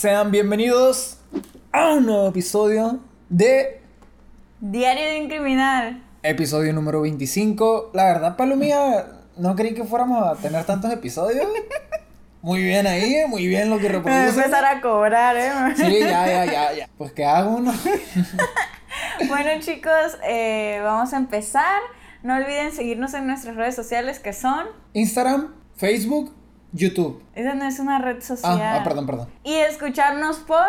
Sean 0.00 0.30
bienvenidos 0.30 1.18
a 1.72 1.92
un 1.92 2.06
nuevo 2.06 2.28
episodio 2.28 3.00
de 3.28 3.82
Diario 4.58 5.04
de 5.04 5.20
un 5.20 5.28
criminal. 5.28 6.02
episodio 6.22 6.72
número 6.72 7.02
25. 7.02 7.90
La 7.92 8.04
verdad, 8.06 8.34
Palomía, 8.34 9.08
no 9.36 9.54
creí 9.54 9.74
que 9.74 9.84
fuéramos 9.84 10.26
a 10.26 10.40
tener 10.40 10.64
tantos 10.64 10.90
episodios. 10.90 11.46
Muy 12.40 12.62
bien 12.62 12.86
ahí, 12.86 13.12
eh, 13.16 13.26
muy 13.28 13.46
bien 13.46 13.68
lo 13.68 13.78
que 13.78 13.90
Me 13.90 13.98
voy 13.98 14.10
a 14.10 14.14
reproduce. 14.22 14.38
empezar 14.46 14.64
a 14.64 14.80
cobrar, 14.80 15.36
¿eh? 15.36 15.50
Sí, 15.76 15.98
ya, 16.00 16.26
ya, 16.26 16.44
ya, 16.46 16.72
ya. 16.72 16.88
Pues 16.96 17.12
que 17.12 17.26
hago 17.26 17.56
uno. 17.56 17.74
Bueno, 19.28 19.50
chicos, 19.60 20.16
eh, 20.26 20.80
vamos 20.82 21.12
a 21.12 21.18
empezar. 21.18 21.78
No 22.22 22.36
olviden 22.36 22.72
seguirnos 22.72 23.12
en 23.12 23.26
nuestras 23.26 23.54
redes 23.54 23.74
sociales 23.76 24.18
que 24.18 24.32
son. 24.32 24.64
Instagram, 24.94 25.54
Facebook, 25.76 26.34
YouTube. 26.72 27.22
Esa 27.34 27.54
no 27.54 27.64
es 27.64 27.78
una 27.78 27.98
red 27.98 28.22
social. 28.22 28.60
Ah, 28.60 28.78
ah, 28.80 28.84
perdón, 28.84 29.06
perdón. 29.06 29.28
Y 29.44 29.54
escucharnos 29.54 30.38
por. 30.38 30.66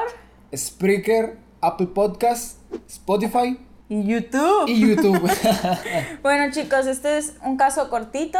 Spreaker, 0.56 1.38
Apple 1.62 1.88
Podcast, 1.88 2.58
Spotify 2.88 3.60
Y 3.90 4.04
YouTube. 4.06 4.68
y 4.68 4.80
YouTube. 4.80 5.30
Bueno, 6.22 6.52
chicos, 6.54 6.88
este 6.88 7.18
es 7.18 7.36
un 7.44 7.58
caso 7.58 7.90
cortito. 7.90 8.40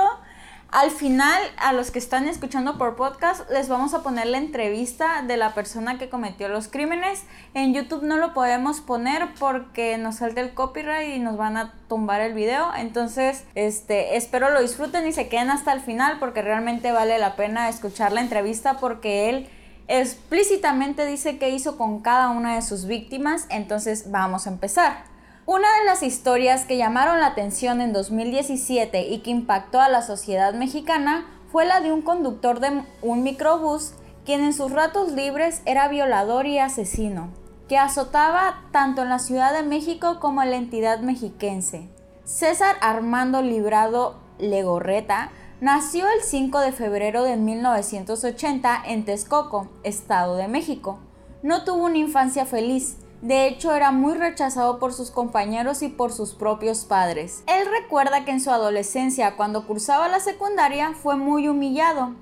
Al 0.72 0.90
final, 0.90 1.42
a 1.58 1.74
los 1.74 1.92
que 1.92 2.00
están 2.00 2.30
escuchando 2.30 2.78
por 2.78 2.96
podcast, 2.96 3.42
les 3.52 3.68
vamos 3.68 3.94
a 3.94 4.04
poner 4.04 4.28
la 4.28 4.38
entrevista 4.38 5.22
de 5.22 5.36
la 5.36 5.54
persona 5.54 5.98
que 5.98 6.08
cometió 6.08 6.48
los 6.48 6.70
crímenes. 6.70 7.24
En 7.54 7.74
YouTube 7.74 8.04
no 8.04 8.16
lo 8.16 8.34
podemos 8.34 8.80
poner 8.80 9.34
porque 9.38 9.98
nos 9.98 10.16
salta 10.16 10.40
el 10.40 10.54
copyright 10.54 11.18
y 11.18 11.20
nos 11.20 11.36
van 11.36 11.58
a 11.58 11.74
tumbar 11.90 12.22
el 12.22 12.34
video. 12.34 12.74
Entonces, 12.74 13.44
este, 13.54 14.16
espero 14.16 14.50
lo 14.50 14.62
disfruten 14.62 15.06
y 15.06 15.12
se 15.12 15.28
queden 15.28 15.50
hasta 15.50 15.74
el 15.74 15.82
final 15.82 16.20
porque 16.20 16.42
realmente 16.42 16.94
vale 16.94 17.20
la 17.20 17.36
pena 17.36 17.68
escuchar 17.68 18.14
la 18.14 18.22
entrevista 18.22 18.78
porque 18.78 19.28
él 19.30 19.50
explícitamente 19.90 21.06
dice 21.06 21.38
qué 21.38 21.50
hizo 21.50 21.78
con 21.78 22.00
cada 22.00 22.30
una 22.30 22.56
de 22.56 22.62
sus 22.62 22.86
víctimas. 22.86 23.46
Entonces, 23.50 24.10
vamos 24.10 24.48
a 24.48 24.52
empezar. 24.52 25.11
Una 25.54 25.68
de 25.80 25.86
las 25.86 26.02
historias 26.02 26.64
que 26.64 26.78
llamaron 26.78 27.20
la 27.20 27.26
atención 27.26 27.82
en 27.82 27.92
2017 27.92 29.10
y 29.10 29.20
que 29.20 29.32
impactó 29.32 29.82
a 29.82 29.90
la 29.90 30.02
sociedad 30.02 30.54
mexicana 30.54 31.26
fue 31.52 31.66
la 31.66 31.82
de 31.82 31.92
un 31.92 32.04
conductor 32.04 32.62
de 32.62 32.86
un 33.02 33.24
microbús 33.24 33.92
quien 34.24 34.46
en 34.46 34.54
sus 34.54 34.72
ratos 34.72 35.12
libres 35.12 35.62
era 35.66 35.90
violador 35.90 36.46
y 36.46 36.58
asesino, 36.58 37.32
que 37.68 37.78
azotaba 37.78 38.62
tanto 38.72 39.02
en 39.02 39.10
la 39.10 39.20
Ciudad 39.20 39.52
de 39.52 39.68
México 39.68 40.22
como 40.22 40.42
en 40.42 40.52
la 40.52 40.56
entidad 40.56 41.02
mexiquense. 41.02 41.90
César 42.24 42.78
Armando 42.80 43.42
Librado 43.42 44.22
Legorreta 44.40 45.32
nació 45.60 46.06
el 46.08 46.22
5 46.24 46.60
de 46.62 46.72
febrero 46.72 47.24
de 47.24 47.36
1980 47.36 48.84
en 48.86 49.04
Texcoco, 49.04 49.68
Estado 49.84 50.38
de 50.38 50.48
México. 50.48 51.00
No 51.44 51.66
tuvo 51.66 51.84
una 51.88 51.98
infancia 51.98 52.46
feliz, 52.46 52.96
de 53.22 53.48
hecho, 53.48 53.76
era 53.76 53.92
muy 53.92 54.16
rechazado 54.16 54.80
por 54.80 54.94
sus 54.94 55.12
compañeros 55.12 55.84
y 55.84 55.90
por 55.90 56.12
sus 56.12 56.34
propios 56.34 56.86
padres. 56.86 57.44
Él 57.46 57.68
recuerda 57.70 58.26
que 58.26 58.32
en 58.32 58.42
su 58.42 58.50
adolescencia, 58.50 59.36
cuando 59.38 59.68
cursaba 59.68 60.08
la 60.08 60.20
secundaria, 60.20 60.94
fue 60.94 61.16
muy 61.18 61.48
humillado. 61.48 62.16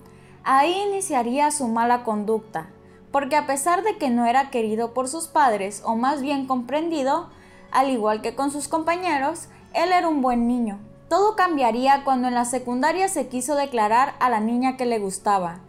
Ahí 0.43 0.73
iniciaría 0.89 1.51
su 1.51 1.69
mala 1.69 2.03
conducta, 2.03 2.69
porque 3.13 3.37
a 3.37 3.47
pesar 3.47 3.83
de 3.83 3.97
que 3.97 4.09
no 4.09 4.25
era 4.25 4.49
querido 4.49 4.93
por 4.93 5.07
sus 5.07 5.27
padres, 5.27 5.81
o 5.85 5.95
más 5.95 6.21
bien 6.21 6.47
comprendido, 6.47 7.29
al 7.71 7.89
igual 7.89 8.21
que 8.21 8.35
con 8.35 8.51
sus 8.51 8.67
compañeros, 8.67 9.47
él 9.73 9.93
era 9.93 10.09
un 10.09 10.21
buen 10.21 10.49
niño. 10.49 10.79
Todo 11.07 11.37
cambiaría 11.37 12.03
cuando 12.03 12.27
en 12.27 12.35
la 12.35 12.43
secundaria 12.43 13.07
se 13.07 13.29
quiso 13.29 13.55
declarar 13.55 14.15
a 14.19 14.29
la 14.29 14.41
niña 14.41 14.75
que 14.75 14.85
le 14.85 14.99
gustaba. 14.99 15.59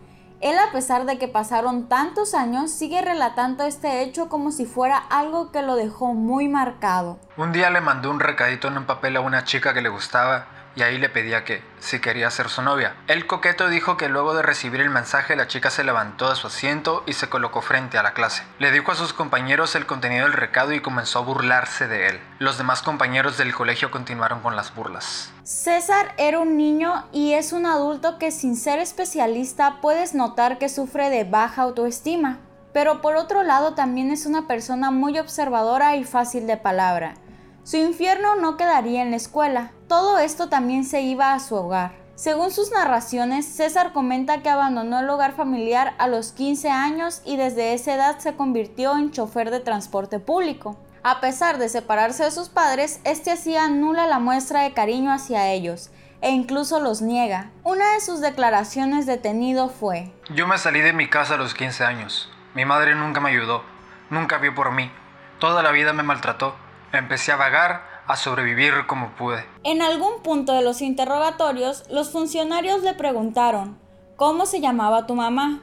Él, 0.40 0.58
a 0.58 0.72
pesar 0.72 1.04
de 1.04 1.18
que 1.18 1.28
pasaron 1.28 1.86
tantos 1.86 2.32
años, 2.32 2.70
sigue 2.70 3.02
relatando 3.02 3.64
este 3.64 4.00
hecho 4.00 4.30
como 4.30 4.52
si 4.52 4.64
fuera 4.64 4.96
algo 4.96 5.52
que 5.52 5.60
lo 5.60 5.76
dejó 5.76 6.14
muy 6.14 6.48
marcado. 6.48 7.18
Un 7.36 7.52
día 7.52 7.68
le 7.68 7.82
mandó 7.82 8.10
un 8.10 8.20
recadito 8.20 8.68
en 8.68 8.78
un 8.78 8.86
papel 8.86 9.18
a 9.18 9.20
una 9.20 9.44
chica 9.44 9.74
que 9.74 9.82
le 9.82 9.90
gustaba 9.90 10.46
y 10.76 10.82
ahí 10.82 10.98
le 10.98 11.08
pedía 11.08 11.44
que, 11.44 11.62
si 11.78 12.00
quería 12.00 12.30
ser 12.30 12.48
su 12.48 12.62
novia. 12.62 12.94
El 13.06 13.26
coqueto 13.26 13.68
dijo 13.68 13.96
que 13.96 14.08
luego 14.08 14.34
de 14.34 14.42
recibir 14.42 14.80
el 14.80 14.90
mensaje 14.90 15.36
la 15.36 15.48
chica 15.48 15.70
se 15.70 15.84
levantó 15.84 16.30
de 16.30 16.36
su 16.36 16.46
asiento 16.46 17.02
y 17.06 17.14
se 17.14 17.28
colocó 17.28 17.62
frente 17.62 17.98
a 17.98 18.02
la 18.02 18.14
clase. 18.14 18.42
Le 18.58 18.70
dijo 18.70 18.92
a 18.92 18.94
sus 18.94 19.12
compañeros 19.12 19.74
el 19.74 19.86
contenido 19.86 20.24
del 20.24 20.32
recado 20.32 20.72
y 20.72 20.80
comenzó 20.80 21.18
a 21.18 21.22
burlarse 21.22 21.88
de 21.88 22.08
él. 22.08 22.20
Los 22.38 22.58
demás 22.58 22.82
compañeros 22.82 23.36
del 23.36 23.54
colegio 23.54 23.90
continuaron 23.90 24.40
con 24.40 24.56
las 24.56 24.74
burlas. 24.74 25.32
César 25.42 26.14
era 26.16 26.38
un 26.38 26.56
niño 26.56 27.06
y 27.12 27.32
es 27.32 27.52
un 27.52 27.66
adulto 27.66 28.18
que 28.18 28.30
sin 28.30 28.56
ser 28.56 28.78
especialista 28.78 29.78
puedes 29.80 30.14
notar 30.14 30.58
que 30.58 30.68
sufre 30.68 31.10
de 31.10 31.24
baja 31.24 31.62
autoestima. 31.62 32.38
Pero 32.72 33.00
por 33.00 33.16
otro 33.16 33.42
lado 33.42 33.74
también 33.74 34.10
es 34.10 34.26
una 34.26 34.46
persona 34.46 34.92
muy 34.92 35.18
observadora 35.18 35.96
y 35.96 36.04
fácil 36.04 36.46
de 36.46 36.56
palabra. 36.56 37.14
Su 37.62 37.76
infierno 37.76 38.36
no 38.36 38.56
quedaría 38.56 39.02
en 39.02 39.10
la 39.10 39.16
escuela, 39.16 39.72
todo 39.86 40.18
esto 40.18 40.48
también 40.48 40.84
se 40.84 41.02
iba 41.02 41.34
a 41.34 41.40
su 41.40 41.54
hogar. 41.54 41.92
Según 42.14 42.50
sus 42.50 42.70
narraciones, 42.70 43.46
César 43.46 43.92
comenta 43.92 44.42
que 44.42 44.50
abandonó 44.50 45.00
el 45.00 45.08
hogar 45.08 45.32
familiar 45.32 45.94
a 45.98 46.06
los 46.06 46.32
15 46.32 46.70
años 46.70 47.22
y 47.24 47.36
desde 47.36 47.72
esa 47.72 47.94
edad 47.94 48.18
se 48.18 48.34
convirtió 48.34 48.96
en 48.96 49.10
chofer 49.10 49.50
de 49.50 49.60
transporte 49.60 50.18
público. 50.18 50.78
A 51.02 51.20
pesar 51.20 51.58
de 51.58 51.68
separarse 51.68 52.24
de 52.24 52.30
sus 52.30 52.50
padres, 52.50 53.00
este 53.04 53.30
hacía 53.30 53.68
nula 53.68 54.06
la 54.06 54.18
muestra 54.18 54.62
de 54.62 54.74
cariño 54.74 55.12
hacia 55.12 55.48
ellos 55.50 55.90
e 56.20 56.30
incluso 56.30 56.80
los 56.80 57.00
niega. 57.00 57.50
Una 57.64 57.94
de 57.94 58.00
sus 58.00 58.20
declaraciones 58.20 59.06
detenido 59.06 59.68
fue: 59.68 60.12
Yo 60.34 60.46
me 60.46 60.58
salí 60.58 60.80
de 60.80 60.92
mi 60.92 61.08
casa 61.08 61.34
a 61.34 61.38
los 61.38 61.54
15 61.54 61.84
años. 61.84 62.30
Mi 62.54 62.64
madre 62.64 62.94
nunca 62.94 63.20
me 63.20 63.30
ayudó, 63.30 63.64
nunca 64.10 64.38
vio 64.38 64.54
por 64.54 64.72
mí. 64.72 64.90
Toda 65.38 65.62
la 65.62 65.70
vida 65.70 65.92
me 65.92 66.02
maltrató. 66.02 66.54
Empecé 66.92 67.30
a 67.32 67.36
vagar, 67.36 68.02
a 68.06 68.16
sobrevivir 68.16 68.86
como 68.86 69.10
pude. 69.10 69.44
En 69.62 69.82
algún 69.82 70.22
punto 70.22 70.52
de 70.54 70.62
los 70.62 70.82
interrogatorios, 70.82 71.84
los 71.88 72.10
funcionarios 72.10 72.82
le 72.82 72.94
preguntaron, 72.94 73.78
¿cómo 74.16 74.44
se 74.46 74.60
llamaba 74.60 75.06
tu 75.06 75.14
mamá? 75.14 75.60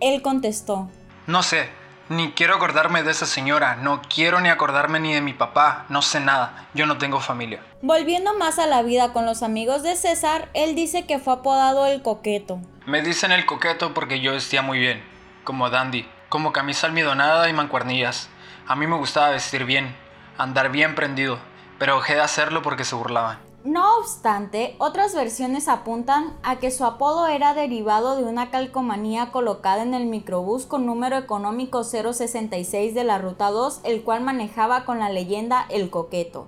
Él 0.00 0.22
contestó, 0.22 0.88
No 1.26 1.42
sé, 1.42 1.68
ni 2.08 2.32
quiero 2.32 2.54
acordarme 2.54 3.02
de 3.02 3.10
esa 3.10 3.26
señora, 3.26 3.76
no 3.76 4.02
quiero 4.02 4.40
ni 4.40 4.48
acordarme 4.48 5.00
ni 5.00 5.14
de 5.14 5.20
mi 5.20 5.32
papá, 5.32 5.86
no 5.88 6.02
sé 6.02 6.20
nada, 6.20 6.68
yo 6.74 6.86
no 6.86 6.98
tengo 6.98 7.18
familia. 7.18 7.60
Volviendo 7.82 8.34
más 8.34 8.58
a 8.58 8.66
la 8.66 8.82
vida 8.82 9.12
con 9.12 9.26
los 9.26 9.42
amigos 9.42 9.82
de 9.82 9.96
César, 9.96 10.50
él 10.54 10.74
dice 10.74 11.06
que 11.06 11.18
fue 11.18 11.32
apodado 11.32 11.86
el 11.86 12.02
coqueto. 12.02 12.60
Me 12.86 13.02
dicen 13.02 13.32
el 13.32 13.46
coqueto 13.46 13.94
porque 13.94 14.20
yo 14.20 14.32
vestía 14.32 14.62
muy 14.62 14.78
bien, 14.78 15.02
como 15.42 15.70
dandy, 15.70 16.06
como 16.28 16.52
camisa 16.52 16.86
almidonada 16.86 17.48
y 17.48 17.52
mancuernillas. 17.54 18.28
A 18.66 18.76
mí 18.76 18.86
me 18.86 18.96
gustaba 18.96 19.30
vestir 19.30 19.64
bien, 19.64 19.96
andar 20.38 20.70
bien 20.70 20.94
prendido, 20.94 21.38
pero 21.78 21.96
dejé 21.96 22.14
de 22.14 22.22
hacerlo 22.22 22.62
porque 22.62 22.84
se 22.84 22.94
burlaban. 22.94 23.38
No 23.64 23.96
obstante, 23.96 24.76
otras 24.78 25.14
versiones 25.14 25.68
apuntan 25.68 26.34
a 26.42 26.56
que 26.56 26.70
su 26.70 26.84
apodo 26.84 27.28
era 27.28 27.54
derivado 27.54 28.14
de 28.14 28.24
una 28.24 28.50
calcomanía 28.50 29.32
colocada 29.32 29.82
en 29.82 29.94
el 29.94 30.04
microbús 30.04 30.66
con 30.66 30.84
número 30.84 31.16
económico 31.16 31.82
066 31.82 32.94
de 32.94 33.04
la 33.04 33.16
Ruta 33.16 33.50
2, 33.50 33.80
el 33.84 34.02
cual 34.02 34.22
manejaba 34.22 34.84
con 34.84 34.98
la 34.98 35.08
leyenda 35.08 35.64
El 35.70 35.88
Coqueto. 35.88 36.46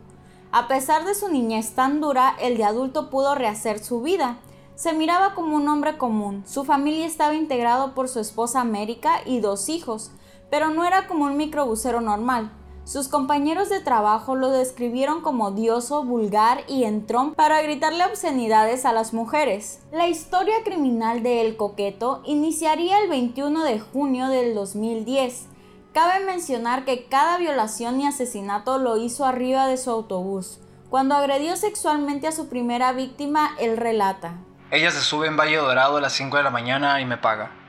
A 0.53 0.69
pesar 0.69 1.07
de 1.07 1.15
su 1.15 1.29
niñez 1.29 1.75
tan 1.75 2.03
dura, 2.03 2.35
el 2.39 2.59
de 2.59 2.65
adulto 2.65 3.09
pudo 3.09 3.35
rehacer 3.35 3.79
su 3.79 4.03
vida. 4.03 4.37
Se 4.75 4.93
miraba 4.93 5.35
como 5.35 5.57
un 5.57 5.67
hombre 5.71 5.97
común, 5.97 6.45
su 6.47 6.65
familia 6.65 7.07
estaba 7.07 7.35
integrado 7.35 7.95
por 7.95 8.11
su 8.11 8.21
esposa 8.21 8.61
América 8.61 9.23
y 9.25 9.41
dos 9.41 9.71
hijos, 9.71 10.11
pero 10.51 10.69
no 10.69 10.85
era 10.85 11.07
como 11.07 11.25
un 11.25 11.39
microbusero 11.39 12.03
normal. 12.03 12.51
Sus 12.87 13.09
compañeros 13.09 13.69
de 13.69 13.81
trabajo 13.81 14.37
lo 14.37 14.51
describieron 14.51 15.21
como 15.21 15.47
odioso, 15.47 16.05
vulgar 16.05 16.63
y 16.69 16.85
entrón 16.85 17.35
para 17.35 17.61
gritarle 17.61 18.05
obscenidades 18.05 18.85
a 18.85 18.93
las 18.93 19.13
mujeres. 19.13 19.81
La 19.91 20.07
historia 20.07 20.55
criminal 20.65 21.25
de 21.25 21.41
El 21.41 21.57
Coqueto 21.57 22.23
iniciaría 22.25 23.01
el 23.01 23.09
21 23.09 23.65
de 23.65 23.81
junio 23.81 24.29
del 24.29 24.55
2010. 24.55 25.47
Cabe 25.93 26.25
mencionar 26.25 26.85
que 26.85 27.07
cada 27.07 27.39
violación 27.39 28.01
y 28.01 28.07
asesinato 28.07 28.79
lo 28.79 28.99
hizo 28.99 29.25
arriba 29.25 29.67
de 29.67 29.79
su 29.79 29.91
autobús. 29.91 30.61
Cuando 30.89 31.17
agredió 31.17 31.57
sexualmente 31.57 32.29
a 32.29 32.33
su 32.33 32.49
primera 32.49 32.93
víctima, 32.93 33.51
él 33.59 33.79
relata. 33.79 34.35
Ella 34.71 34.93
se 34.93 35.01
sube 35.01 35.27
en 35.27 35.37
Valle 35.37 35.57
Dorado 35.57 35.97
a 35.97 36.01
las 36.01 36.13
5 36.13 36.37
de 36.37 36.43
la 36.45 36.51
mañana 36.51 37.01
y 37.01 37.05
me 37.05 37.17
paga. 37.17 37.66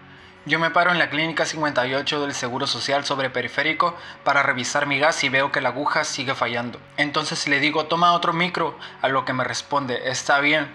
Yo 0.48 0.60
me 0.60 0.72
paro 0.72 0.94
en 0.94 0.98
la 0.98 1.10
clínica 1.10 1.46
58 1.46 2.22
del 2.22 2.34
Seguro 2.34 2.68
Social 2.68 3.04
sobre 3.04 3.30
Periférico 3.30 3.98
para 4.24 4.44
revisar 4.44 4.86
mi 4.86 4.98
gas 4.98 5.22
y 5.26 5.28
veo 5.28 5.52
que 5.52 5.60
la 5.60 5.70
aguja 5.70 6.06
sigue 6.06 6.36
fallando. 6.36 6.80
Entonces 6.96 7.50
le 7.50 7.60
digo, 7.60 7.88
toma 7.88 8.14
otro 8.14 8.32
micro, 8.32 8.80
a 9.02 9.10
lo 9.10 9.26
que 9.26 9.34
me 9.34 9.44
responde, 9.44 10.10
está 10.10 10.40
bien, 10.40 10.70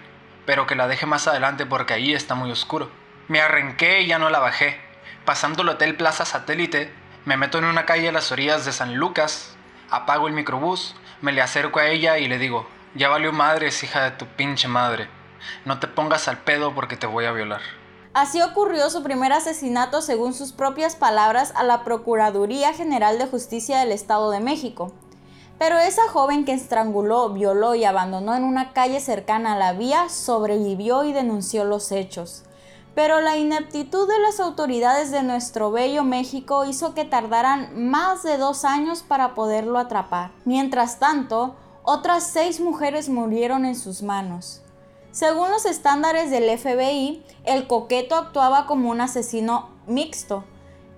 pero 0.45 0.67
que 0.67 0.75
la 0.75 0.87
deje 0.87 1.07
más 1.07 1.27
adelante 1.27 1.65
porque 1.65 1.95
ahí 1.95 2.13
está 2.13 2.35
muy 2.35 2.51
oscuro. 2.51 2.91
Me 3.27 3.41
arranqué 3.41 4.01
y 4.01 4.05
ya 4.05 4.19
no 4.19 4.29
la 4.29 4.37
bajé. 4.37 4.79
Pasando 5.25 5.63
el 5.63 5.69
Hotel 5.69 5.95
Plaza 5.95 6.23
Satélite, 6.23 6.93
me 7.25 7.35
meto 7.35 7.57
en 7.57 7.65
una 7.65 7.87
calle 7.87 8.09
a 8.09 8.11
las 8.11 8.31
orillas 8.31 8.65
de 8.65 8.73
San 8.73 8.93
Lucas, 8.93 9.55
apago 9.89 10.27
el 10.27 10.35
microbús, 10.35 10.95
me 11.21 11.31
le 11.31 11.41
acerco 11.41 11.79
a 11.79 11.87
ella 11.87 12.19
y 12.19 12.27
le 12.27 12.37
digo, 12.37 12.69
ya 12.93 13.09
valió 13.09 13.33
madres, 13.33 13.81
hija 13.83 14.03
de 14.03 14.11
tu 14.11 14.27
pinche 14.27 14.67
madre. 14.67 15.07
No 15.65 15.79
te 15.79 15.87
pongas 15.87 16.27
al 16.27 16.37
pedo 16.37 16.75
porque 16.75 16.95
te 16.95 17.07
voy 17.07 17.25
a 17.25 17.31
violar. 17.31 17.82
Así 18.13 18.43
ocurrió 18.43 18.91
su 18.91 19.01
primer 19.01 19.33
asesinato 19.33 20.03
según 20.03 20.35
sus 20.35 20.51
propias 20.51 20.95
palabras 20.95 21.51
a 21.55 21.63
la 21.63 21.83
Procuraduría 21.83 22.71
General 22.71 23.17
de 23.17 23.25
Justicia 23.25 23.79
del 23.79 23.91
Estado 23.91 24.29
de 24.29 24.39
México. 24.39 24.91
Pero 25.57 25.79
esa 25.79 26.07
joven 26.09 26.45
que 26.45 26.53
estranguló, 26.53 27.29
violó 27.29 27.73
y 27.73 27.85
abandonó 27.85 28.35
en 28.35 28.43
una 28.43 28.71
calle 28.73 28.99
cercana 28.99 29.53
a 29.53 29.57
la 29.57 29.73
vía 29.73 30.09
sobrevivió 30.09 31.03
y 31.05 31.13
denunció 31.13 31.63
los 31.63 31.91
hechos. 31.91 32.43
Pero 32.93 33.19
la 33.21 33.37
ineptitud 33.37 34.07
de 34.07 34.19
las 34.19 34.39
autoridades 34.39 35.09
de 35.09 35.23
nuestro 35.23 35.71
bello 35.71 36.03
México 36.03 36.65
hizo 36.65 36.93
que 36.93 37.05
tardaran 37.05 37.89
más 37.89 38.21
de 38.21 38.37
dos 38.37 38.63
años 38.63 39.01
para 39.01 39.33
poderlo 39.33 39.79
atrapar. 39.79 40.31
Mientras 40.45 40.99
tanto, 40.99 41.55
otras 41.81 42.27
seis 42.27 42.59
mujeres 42.59 43.09
murieron 43.09 43.65
en 43.65 43.75
sus 43.75 44.03
manos. 44.03 44.61
Según 45.13 45.51
los 45.51 45.67
estándares 45.67 46.31
del 46.31 46.57
FBI, 46.57 47.23
el 47.45 47.67
coqueto 47.67 48.15
actuaba 48.15 48.65
como 48.65 48.89
un 48.89 48.99
asesino 48.99 49.69
mixto, 49.85 50.43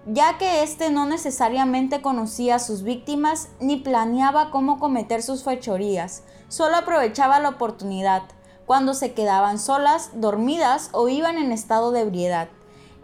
ya 0.06 0.38
que 0.38 0.63
éste 0.63 0.89
no 0.89 1.06
necesariamente 1.06 2.01
conocía 2.01 2.56
a 2.56 2.59
sus 2.59 2.83
víctimas 2.83 3.50
ni 3.59 3.75
planeaba 3.75 4.51
cómo 4.51 4.79
cometer 4.79 5.21
sus 5.21 5.44
fechorías, 5.44 6.23
solo 6.47 6.77
aprovechaba 6.77 7.41
la 7.41 7.50
oportunidad, 7.50 8.23
cuando 8.65 8.94
se 8.94 9.13
quedaban 9.13 9.59
solas, 9.59 10.12
dormidas 10.13 10.91
o 10.94 11.09
iban 11.09 11.38
en 11.38 11.51
estado 11.51 11.91
de 11.91 12.00
ebriedad. 12.00 12.47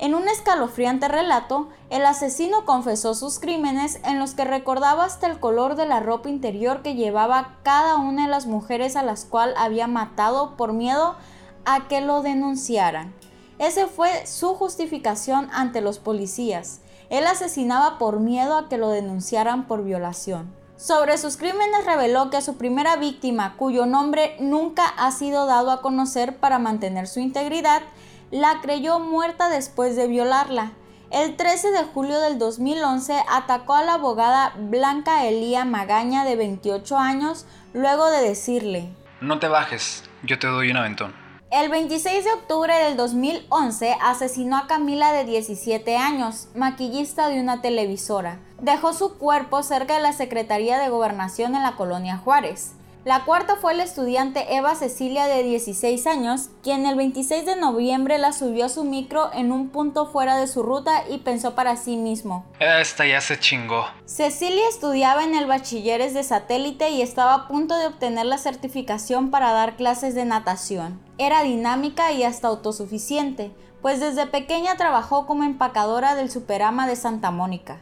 En 0.01 0.15
un 0.15 0.27
escalofriante 0.27 1.07
relato, 1.07 1.69
el 1.92 2.07
asesino 2.07 2.65
confesó 2.65 3.13
sus 3.13 3.38
crímenes 3.38 4.00
en 4.03 4.18
los 4.18 4.33
que 4.33 4.45
recordaba 4.45 5.03
hasta 5.03 5.27
el 5.27 5.39
color 5.39 5.75
de 5.75 5.86
la 5.86 6.00
ropa 6.00 6.27
interior 6.27 6.81
que 6.81 6.95
llevaba 6.95 7.59
cada 7.62 7.98
una 7.98 8.24
de 8.24 8.31
las 8.31 8.48
mujeres 8.48 8.95
a 8.95 9.03
las 9.03 9.25
cuales 9.25 9.56
había 9.59 9.86
matado 9.86 10.57
por 10.57 10.74
miedo 10.74 11.18
a 11.65 11.88
que 11.88 12.01
lo 12.01 12.24
denunciaran. 12.24 13.13
Ese 13.59 13.86
fue 13.86 14.25
su 14.25 14.56
justificación 14.56 15.50
ante 15.53 15.81
los 15.81 16.00
policías. 16.00 16.80
Él 17.12 17.27
asesinaba 17.27 18.00
por 18.00 18.19
miedo 18.19 18.57
a 18.57 18.69
que 18.69 18.80
lo 18.80 18.89
denunciaran 18.89 19.68
por 19.68 19.83
violación. 19.83 20.51
Sobre 20.77 21.19
sus 21.19 21.38
crímenes 21.38 21.86
reveló 21.86 22.31
que 22.31 22.42
su 22.42 22.57
primera 22.57 22.95
víctima, 22.95 23.56
cuyo 23.56 23.86
nombre 23.86 24.36
nunca 24.39 24.88
ha 24.98 25.12
sido 25.12 25.45
dado 25.45 25.69
a 25.69 25.83
conocer 25.83 26.38
para 26.38 26.57
mantener 26.57 27.07
su 27.07 27.19
integridad, 27.19 27.83
la 28.31 28.62
creyó 28.62 29.00
muerta 29.00 29.50
después 29.50 29.95
de 29.95 30.07
violarla. 30.07 30.72
El 31.12 31.36
13 31.36 31.72
de 31.72 31.83
julio 31.83 32.19
del 32.22 32.39
2011 32.39 33.22
atacó 33.30 33.75
a 33.75 33.83
la 33.83 33.95
abogada 33.95 34.54
Blanca 34.57 35.25
Elía 35.25 35.66
Magaña 35.66 36.24
de 36.24 36.38
28 36.38 36.98
años 36.98 37.45
luego 37.74 38.10
de 38.10 38.22
decirle, 38.22 38.94
No 39.19 39.38
te 39.39 39.50
bajes, 39.50 40.06
yo 40.24 40.39
te 40.39 40.48
doy 40.48 40.72
un 40.72 40.78
aventón. 40.78 41.13
El 41.51 41.69
26 41.69 42.24
de 42.24 42.31
octubre 42.31 42.74
del 42.74 42.95
2011 42.95 43.98
asesinó 44.01 44.56
a 44.56 44.68
Camila 44.68 45.12
de 45.12 45.25
17 45.25 45.98
años, 45.98 46.48
maquillista 46.56 47.27
de 47.27 47.42
una 47.42 47.62
televisora. 47.62 48.39
Dejó 48.62 48.94
su 48.94 49.18
cuerpo 49.18 49.62
cerca 49.62 49.95
de 49.95 50.00
la 50.00 50.13
Secretaría 50.13 50.80
de 50.80 50.88
Gobernación 50.88 51.57
en 51.57 51.63
la 51.63 51.75
colonia 51.75 52.16
Juárez. 52.16 52.72
La 53.03 53.25
cuarta 53.25 53.56
fue 53.56 53.74
la 53.74 53.83
estudiante 53.83 54.56
Eva 54.56 54.75
Cecilia 54.75 55.25
de 55.25 55.42
16 55.42 56.06
años, 56.06 56.50
quien 56.62 56.86
el 56.86 56.95
26 56.95 57.48
de 57.48 57.56
noviembre 57.56 58.19
la 58.19 58.31
subió 58.31 58.65
a 58.65 58.69
su 58.69 58.83
micro 58.83 59.31
en 59.33 59.51
un 59.51 59.69
punto 59.69 60.06
fuera 60.06 60.38
de 60.38 60.45
su 60.45 60.62
ruta 60.62 61.06
y 61.09 61.18
pensó 61.18 61.56
para 61.56 61.77
sí 61.77 61.98
mismo. 61.98 62.45
Esta 62.59 63.07
ya 63.07 63.19
se 63.19 63.39
chingó. 63.39 63.88
Cecilia 64.06 64.69
estudiaba 64.69 65.24
en 65.24 65.33
el 65.33 65.48
bachilleres 65.48 66.13
de 66.13 66.21
satélite 66.21 66.92
y 66.92 67.01
estaba 67.01 67.33
a 67.33 67.48
punto 67.48 67.75
de 67.75 67.88
obtener 67.88 68.27
la 68.27 68.38
certificación 68.38 69.31
para 69.31 69.51
dar 69.51 69.77
clases 69.77 70.13
de 70.13 70.25
natación. 70.25 71.01
Era 71.18 71.42
dinámica 71.42 72.12
y 72.12 72.24
hasta 72.24 72.50
autosuficiente, 72.50 73.50
pues 73.81 74.00
desde 74.00 74.27
pequeña 74.27 74.77
trabajó 74.77 75.25
como 75.25 75.44
empacadora 75.44 76.13
del 76.13 76.30
Superama 76.30 76.86
de 76.86 76.95
Santa 76.95 77.31
Mónica. 77.31 77.81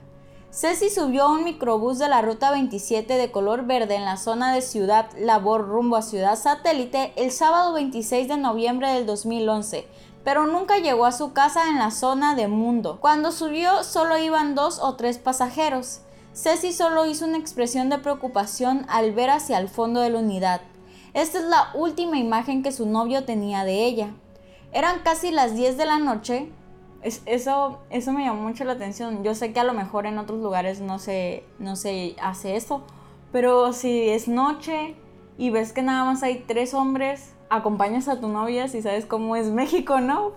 Ceci 0.51 0.89
subió 0.89 1.25
a 1.25 1.31
un 1.31 1.43
microbús 1.43 1.99
de 1.99 2.09
la 2.09 2.23
ruta 2.23 2.49
27 2.49 3.17
de 3.17 3.31
color 3.31 3.67
verde 3.67 3.93
en 3.95 4.03
la 4.03 4.17
zona 4.17 4.51
de 4.51 4.63
Ciudad 4.63 5.11
Labor 5.15 5.67
rumbo 5.67 5.95
a 5.95 6.01
Ciudad 6.01 6.35
Satélite 6.35 7.13
el 7.17 7.31
sábado 7.31 7.73
26 7.73 8.27
de 8.27 8.37
noviembre 8.37 8.89
del 8.89 9.05
2011, 9.05 9.87
pero 10.23 10.47
nunca 10.47 10.79
llegó 10.79 11.05
a 11.05 11.11
su 11.11 11.33
casa 11.33 11.69
en 11.69 11.77
la 11.77 11.91
zona 11.91 12.33
de 12.33 12.47
Mundo. 12.47 12.97
Cuando 12.99 13.31
subió 13.31 13.83
solo 13.83 14.17
iban 14.17 14.55
dos 14.55 14.79
o 14.79 14.95
tres 14.95 15.19
pasajeros. 15.19 15.99
Ceci 16.33 16.73
solo 16.73 17.05
hizo 17.05 17.25
una 17.25 17.37
expresión 17.37 17.89
de 17.89 17.99
preocupación 17.99 18.87
al 18.89 19.13
ver 19.13 19.29
hacia 19.29 19.59
el 19.59 19.69
fondo 19.69 20.01
de 20.01 20.09
la 20.09 20.17
unidad. 20.17 20.61
Esta 21.13 21.37
es 21.37 21.45
la 21.45 21.69
última 21.75 22.17
imagen 22.17 22.63
que 22.63 22.71
su 22.71 22.87
novio 22.87 23.23
tenía 23.23 23.65
de 23.65 23.85
ella. 23.85 24.15
Eran 24.71 24.99
casi 25.03 25.29
las 25.29 25.53
10 25.53 25.77
de 25.77 25.85
la 25.85 25.99
noche 25.99 26.51
eso, 27.03 27.79
eso 27.89 28.11
me 28.11 28.25
llamó 28.25 28.41
mucho 28.41 28.63
la 28.63 28.73
atención. 28.73 29.23
Yo 29.23 29.35
sé 29.35 29.53
que 29.53 29.59
a 29.59 29.63
lo 29.63 29.73
mejor 29.73 30.05
en 30.05 30.17
otros 30.17 30.39
lugares 30.39 30.81
no 30.81 30.99
se, 30.99 31.43
no 31.59 31.75
se 31.75 32.15
hace 32.21 32.55
eso, 32.55 32.83
pero 33.31 33.73
si 33.73 34.09
es 34.09 34.27
noche 34.27 34.95
y 35.37 35.49
ves 35.49 35.73
que 35.73 35.81
nada 35.81 36.03
más 36.03 36.23
hay 36.23 36.43
tres 36.47 36.73
hombres, 36.73 37.33
acompañas 37.49 38.07
a 38.07 38.19
tu 38.19 38.27
novia 38.27 38.67
si 38.67 38.81
sabes 38.81 39.05
cómo 39.05 39.35
es 39.35 39.47
México, 39.47 39.99
¿no? 39.99 40.33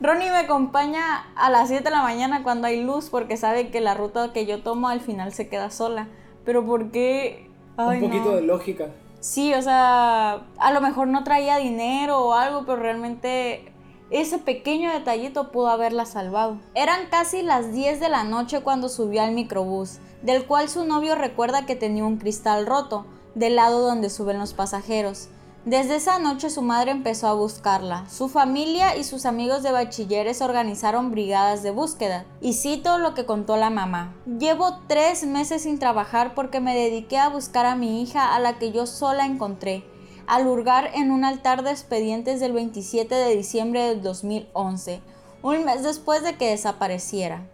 Ronnie 0.00 0.30
me 0.30 0.38
acompaña 0.38 1.26
a 1.34 1.50
las 1.50 1.68
7 1.68 1.84
de 1.84 1.90
la 1.90 2.02
mañana 2.02 2.42
cuando 2.42 2.68
hay 2.68 2.82
luz 2.82 3.10
porque 3.10 3.36
sabe 3.36 3.70
que 3.70 3.80
la 3.80 3.94
ruta 3.94 4.32
que 4.32 4.46
yo 4.46 4.62
tomo 4.62 4.88
al 4.88 5.00
final 5.00 5.32
se 5.32 5.48
queda 5.48 5.70
sola. 5.70 6.08
Pero 6.44 6.64
¿por 6.64 6.90
qué? 6.90 7.50
Un 7.76 8.00
poquito 8.00 8.36
de 8.36 8.42
lógica. 8.42 8.86
Sí, 9.20 9.52
o 9.54 9.62
sea, 9.62 10.46
a 10.58 10.72
lo 10.72 10.80
mejor 10.80 11.08
no 11.08 11.24
traía 11.24 11.56
dinero 11.56 12.20
o 12.20 12.34
algo, 12.34 12.64
pero 12.64 12.76
realmente 12.76 13.72
ese 14.10 14.38
pequeño 14.38 14.92
detallito 14.92 15.50
pudo 15.50 15.68
haberla 15.68 16.06
salvado. 16.06 16.58
Eran 16.74 17.08
casi 17.10 17.42
las 17.42 17.72
10 17.72 17.98
de 17.98 18.08
la 18.08 18.22
noche 18.22 18.60
cuando 18.60 18.88
subió 18.88 19.22
al 19.22 19.32
microbús, 19.32 19.98
del 20.22 20.46
cual 20.46 20.68
su 20.68 20.84
novio 20.84 21.16
recuerda 21.16 21.66
que 21.66 21.74
tenía 21.74 22.04
un 22.04 22.18
cristal 22.18 22.66
roto, 22.66 23.04
del 23.34 23.56
lado 23.56 23.80
donde 23.80 24.08
suben 24.08 24.38
los 24.38 24.54
pasajeros. 24.54 25.28
Desde 25.64 25.96
esa 25.96 26.20
noche 26.20 26.48
su 26.48 26.62
madre 26.62 26.92
empezó 26.92 27.26
a 27.26 27.34
buscarla. 27.34 28.08
Su 28.08 28.28
familia 28.28 28.96
y 28.96 29.02
sus 29.02 29.26
amigos 29.26 29.64
de 29.64 29.72
bachilleres 29.72 30.40
organizaron 30.40 31.10
brigadas 31.10 31.64
de 31.64 31.72
búsqueda. 31.72 32.24
Y 32.40 32.52
cito 32.52 32.98
lo 32.98 33.14
que 33.14 33.26
contó 33.26 33.56
la 33.56 33.68
mamá. 33.68 34.14
Llevo 34.38 34.78
tres 34.86 35.26
meses 35.26 35.62
sin 35.62 35.80
trabajar 35.80 36.36
porque 36.36 36.60
me 36.60 36.76
dediqué 36.76 37.18
a 37.18 37.30
buscar 37.30 37.66
a 37.66 37.74
mi 37.74 38.00
hija 38.00 38.36
a 38.36 38.38
la 38.38 38.60
que 38.60 38.70
yo 38.70 38.86
sola 38.86 39.26
encontré 39.26 39.82
al 40.26 40.46
hurgar 40.46 40.90
en 40.94 41.10
un 41.10 41.24
altar 41.24 41.62
de 41.62 41.70
expedientes 41.70 42.40
del 42.40 42.52
27 42.52 43.14
de 43.14 43.36
diciembre 43.36 43.82
del 43.82 44.02
2011, 44.02 45.00
un 45.42 45.64
mes 45.64 45.82
después 45.82 46.22
de 46.22 46.36
que 46.36 46.50
desapareciera. 46.50 47.46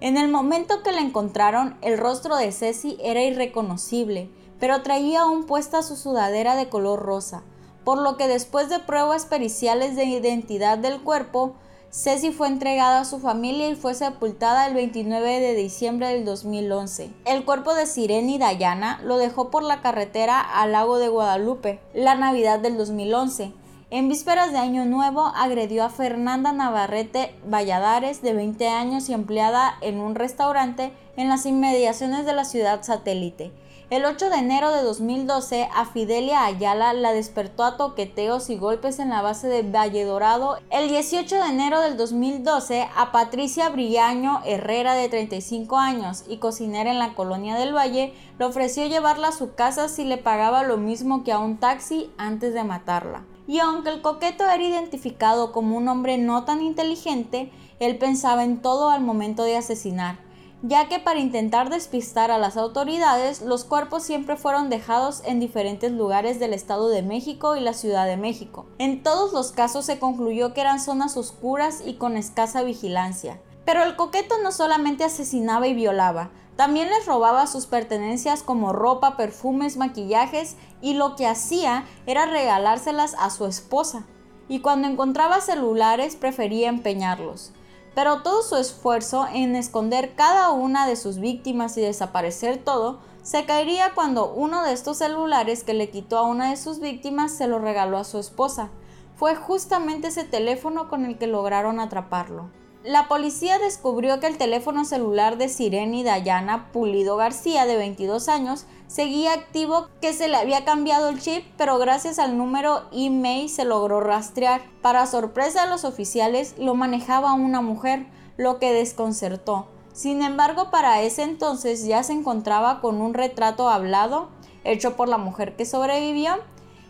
En 0.00 0.16
el 0.16 0.28
momento 0.28 0.82
que 0.82 0.92
la 0.92 1.00
encontraron, 1.00 1.76
el 1.80 1.98
rostro 1.98 2.36
de 2.36 2.52
Ceci 2.52 2.98
era 3.00 3.22
irreconocible, 3.22 4.30
pero 4.58 4.82
traía 4.82 5.22
aún 5.22 5.44
puesta 5.44 5.82
su 5.82 5.96
sudadera 5.96 6.56
de 6.56 6.68
color 6.68 7.00
rosa, 7.00 7.42
por 7.84 7.98
lo 7.98 8.16
que 8.16 8.28
después 8.28 8.68
de 8.68 8.78
pruebas 8.78 9.26
periciales 9.26 9.96
de 9.96 10.04
identidad 10.04 10.78
del 10.78 11.00
cuerpo, 11.02 11.54
Ceci 11.94 12.32
fue 12.32 12.48
entregada 12.48 13.00
a 13.00 13.04
su 13.04 13.18
familia 13.18 13.68
y 13.68 13.74
fue 13.74 13.92
sepultada 13.92 14.66
el 14.66 14.72
29 14.72 15.40
de 15.40 15.54
diciembre 15.54 16.08
del 16.08 16.24
2011. 16.24 17.10
El 17.26 17.44
cuerpo 17.44 17.74
de 17.74 17.84
Sireni 17.84 18.38
Dayana 18.38 18.98
lo 19.04 19.18
dejó 19.18 19.50
por 19.50 19.62
la 19.62 19.82
carretera 19.82 20.40
al 20.40 20.72
lago 20.72 20.98
de 20.98 21.08
Guadalupe, 21.08 21.80
la 21.92 22.14
Navidad 22.14 22.60
del 22.60 22.78
2011. 22.78 23.52
En 23.90 24.08
vísperas 24.08 24.52
de 24.52 24.58
Año 24.58 24.86
Nuevo 24.86 25.32
agredió 25.36 25.84
a 25.84 25.90
Fernanda 25.90 26.50
Navarrete 26.52 27.34
Valladares, 27.44 28.22
de 28.22 28.32
20 28.32 28.68
años 28.68 29.10
y 29.10 29.12
empleada 29.12 29.74
en 29.82 30.00
un 30.00 30.14
restaurante 30.14 30.94
en 31.18 31.28
las 31.28 31.44
inmediaciones 31.44 32.24
de 32.24 32.32
la 32.32 32.46
ciudad 32.46 32.82
satélite. 32.82 33.52
El 33.92 34.06
8 34.06 34.30
de 34.30 34.36
enero 34.36 34.72
de 34.72 34.82
2012, 34.84 35.68
a 35.70 35.84
Fidelia 35.84 36.46
Ayala 36.46 36.94
la 36.94 37.12
despertó 37.12 37.62
a 37.62 37.76
toqueteos 37.76 38.48
y 38.48 38.56
golpes 38.56 38.98
en 38.98 39.10
la 39.10 39.20
base 39.20 39.48
de 39.48 39.64
Valle 39.64 40.06
Dorado. 40.06 40.56
El 40.70 40.88
18 40.88 41.36
de 41.36 41.50
enero 41.50 41.78
del 41.82 41.98
2012, 41.98 42.88
a 42.96 43.12
Patricia 43.12 43.68
Brillaño 43.68 44.40
Herrera, 44.46 44.94
de 44.94 45.10
35 45.10 45.76
años 45.76 46.24
y 46.26 46.38
cocinera 46.38 46.90
en 46.90 46.98
la 46.98 47.12
colonia 47.12 47.54
del 47.54 47.76
Valle, 47.76 48.14
le 48.38 48.46
ofreció 48.46 48.86
llevarla 48.86 49.28
a 49.28 49.32
su 49.32 49.54
casa 49.54 49.88
si 49.88 50.06
le 50.06 50.16
pagaba 50.16 50.62
lo 50.62 50.78
mismo 50.78 51.22
que 51.22 51.32
a 51.32 51.38
un 51.38 51.58
taxi 51.58 52.10
antes 52.16 52.54
de 52.54 52.64
matarla. 52.64 53.26
Y 53.46 53.58
aunque 53.58 53.90
el 53.90 54.00
coqueto 54.00 54.44
era 54.44 54.62
identificado 54.62 55.52
como 55.52 55.76
un 55.76 55.86
hombre 55.88 56.16
no 56.16 56.44
tan 56.44 56.62
inteligente, 56.62 57.52
él 57.78 57.98
pensaba 57.98 58.42
en 58.42 58.62
todo 58.62 58.88
al 58.88 59.02
momento 59.02 59.42
de 59.42 59.58
asesinar 59.58 60.31
ya 60.62 60.88
que 60.88 61.00
para 61.00 61.18
intentar 61.18 61.70
despistar 61.70 62.30
a 62.30 62.38
las 62.38 62.56
autoridades, 62.56 63.42
los 63.42 63.64
cuerpos 63.64 64.04
siempre 64.04 64.36
fueron 64.36 64.70
dejados 64.70 65.22
en 65.24 65.40
diferentes 65.40 65.90
lugares 65.90 66.38
del 66.38 66.54
Estado 66.54 66.88
de 66.88 67.02
México 67.02 67.56
y 67.56 67.60
la 67.60 67.72
Ciudad 67.74 68.06
de 68.06 68.16
México. 68.16 68.66
En 68.78 69.02
todos 69.02 69.32
los 69.32 69.50
casos 69.50 69.84
se 69.86 69.98
concluyó 69.98 70.54
que 70.54 70.60
eran 70.60 70.78
zonas 70.78 71.16
oscuras 71.16 71.82
y 71.84 71.94
con 71.94 72.16
escasa 72.16 72.62
vigilancia. 72.62 73.40
Pero 73.64 73.82
el 73.82 73.96
coqueto 73.96 74.36
no 74.42 74.52
solamente 74.52 75.04
asesinaba 75.04 75.66
y 75.66 75.74
violaba, 75.74 76.30
también 76.56 76.90
les 76.90 77.06
robaba 77.06 77.46
sus 77.46 77.66
pertenencias 77.66 78.42
como 78.42 78.72
ropa, 78.72 79.16
perfumes, 79.16 79.76
maquillajes 79.76 80.56
y 80.80 80.94
lo 80.94 81.16
que 81.16 81.26
hacía 81.26 81.86
era 82.06 82.26
regalárselas 82.26 83.16
a 83.18 83.30
su 83.30 83.46
esposa. 83.46 84.06
y 84.48 84.60
cuando 84.60 84.86
encontraba 84.86 85.40
celulares 85.40 86.14
prefería 86.16 86.68
empeñarlos. 86.68 87.52
Pero 87.94 88.22
todo 88.22 88.42
su 88.42 88.56
esfuerzo 88.56 89.26
en 89.32 89.54
esconder 89.54 90.14
cada 90.14 90.50
una 90.50 90.86
de 90.86 90.96
sus 90.96 91.18
víctimas 91.18 91.76
y 91.76 91.82
desaparecer 91.82 92.58
todo 92.58 93.00
se 93.22 93.44
caería 93.44 93.92
cuando 93.94 94.32
uno 94.32 94.64
de 94.64 94.72
estos 94.72 94.98
celulares 94.98 95.62
que 95.62 95.74
le 95.74 95.90
quitó 95.90 96.18
a 96.18 96.22
una 96.22 96.50
de 96.50 96.56
sus 96.56 96.80
víctimas 96.80 97.32
se 97.32 97.46
lo 97.46 97.58
regaló 97.58 97.98
a 97.98 98.04
su 98.04 98.18
esposa. 98.18 98.70
Fue 99.14 99.36
justamente 99.36 100.08
ese 100.08 100.24
teléfono 100.24 100.88
con 100.88 101.04
el 101.04 101.18
que 101.18 101.26
lograron 101.26 101.78
atraparlo. 101.78 102.61
La 102.84 103.06
policía 103.06 103.60
descubrió 103.60 104.18
que 104.18 104.26
el 104.26 104.38
teléfono 104.38 104.84
celular 104.84 105.38
de 105.38 105.48
Sireni 105.48 106.02
Dayana 106.02 106.72
Pulido 106.72 107.16
García, 107.16 107.64
de 107.64 107.76
22 107.76 108.28
años, 108.28 108.66
seguía 108.88 109.34
activo, 109.34 109.86
que 110.00 110.12
se 110.12 110.26
le 110.26 110.36
había 110.36 110.64
cambiado 110.64 111.08
el 111.08 111.20
chip, 111.20 111.44
pero 111.56 111.78
gracias 111.78 112.18
al 112.18 112.36
número 112.36 112.82
email 112.90 113.48
se 113.48 113.64
logró 113.64 114.00
rastrear. 114.00 114.62
Para 114.80 115.06
sorpresa 115.06 115.62
de 115.62 115.70
los 115.70 115.84
oficiales, 115.84 116.56
lo 116.58 116.74
manejaba 116.74 117.34
una 117.34 117.60
mujer, 117.60 118.06
lo 118.36 118.58
que 118.58 118.72
desconcertó. 118.72 119.68
Sin 119.92 120.20
embargo, 120.20 120.72
para 120.72 121.02
ese 121.02 121.22
entonces 121.22 121.86
ya 121.86 122.02
se 122.02 122.14
encontraba 122.14 122.80
con 122.80 123.00
un 123.00 123.14
retrato 123.14 123.68
hablado, 123.68 124.28
hecho 124.64 124.96
por 124.96 125.08
la 125.08 125.18
mujer 125.18 125.54
que 125.54 125.66
sobrevivió, 125.66 126.32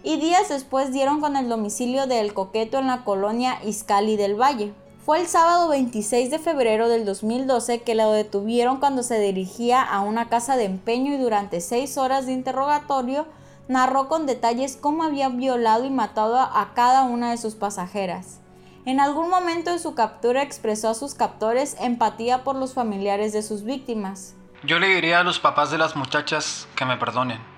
y 0.02 0.16
días 0.16 0.48
después 0.48 0.90
dieron 0.90 1.20
con 1.20 1.36
el 1.36 1.50
domicilio 1.50 2.06
del 2.06 2.32
coqueto 2.32 2.78
en 2.78 2.86
la 2.86 3.04
colonia 3.04 3.58
Iscali 3.62 4.16
del 4.16 4.40
Valle. 4.40 4.72
Fue 5.04 5.20
el 5.20 5.26
sábado 5.26 5.68
26 5.68 6.30
de 6.30 6.38
febrero 6.38 6.88
del 6.88 7.04
2012 7.04 7.82
que 7.82 7.96
lo 7.96 8.12
detuvieron 8.12 8.78
cuando 8.78 9.02
se 9.02 9.18
dirigía 9.18 9.82
a 9.82 10.00
una 10.00 10.28
casa 10.28 10.56
de 10.56 10.64
empeño 10.64 11.12
y 11.12 11.18
durante 11.18 11.60
seis 11.60 11.98
horas 11.98 12.26
de 12.26 12.32
interrogatorio 12.32 13.26
narró 13.66 14.06
con 14.06 14.26
detalles 14.26 14.78
cómo 14.80 15.02
había 15.02 15.28
violado 15.28 15.84
y 15.84 15.90
matado 15.90 16.38
a 16.38 16.70
cada 16.76 17.02
una 17.02 17.32
de 17.32 17.36
sus 17.36 17.56
pasajeras. 17.56 18.38
En 18.84 19.00
algún 19.00 19.28
momento 19.28 19.72
de 19.72 19.80
su 19.80 19.96
captura 19.96 20.42
expresó 20.42 20.90
a 20.90 20.94
sus 20.94 21.14
captores 21.14 21.76
empatía 21.80 22.44
por 22.44 22.54
los 22.54 22.72
familiares 22.72 23.32
de 23.32 23.42
sus 23.42 23.64
víctimas. 23.64 24.36
Yo 24.62 24.78
le 24.78 24.86
diría 24.86 25.18
a 25.18 25.24
los 25.24 25.40
papás 25.40 25.72
de 25.72 25.78
las 25.78 25.96
muchachas 25.96 26.68
que 26.76 26.84
me 26.84 26.96
perdonen. 26.96 27.51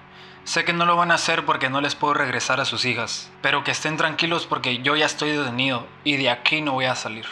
Sé 0.44 0.66
que 0.66 0.74
no 0.74 0.84
lo 0.84 0.96
van 0.96 1.10
a 1.10 1.14
hacer 1.14 1.46
porque 1.46 1.70
no 1.70 1.80
les 1.80 1.94
puedo 1.94 2.12
regresar 2.12 2.60
a 2.60 2.66
sus 2.66 2.84
hijas, 2.84 3.30
pero 3.40 3.64
que 3.64 3.70
estén 3.70 3.96
tranquilos 3.96 4.46
porque 4.46 4.82
yo 4.82 4.94
ya 4.94 5.06
estoy 5.06 5.30
detenido 5.30 5.86
y 6.04 6.18
de 6.18 6.28
aquí 6.28 6.60
no 6.60 6.72
voy 6.72 6.84
a 6.84 6.94
salir. 6.94 7.24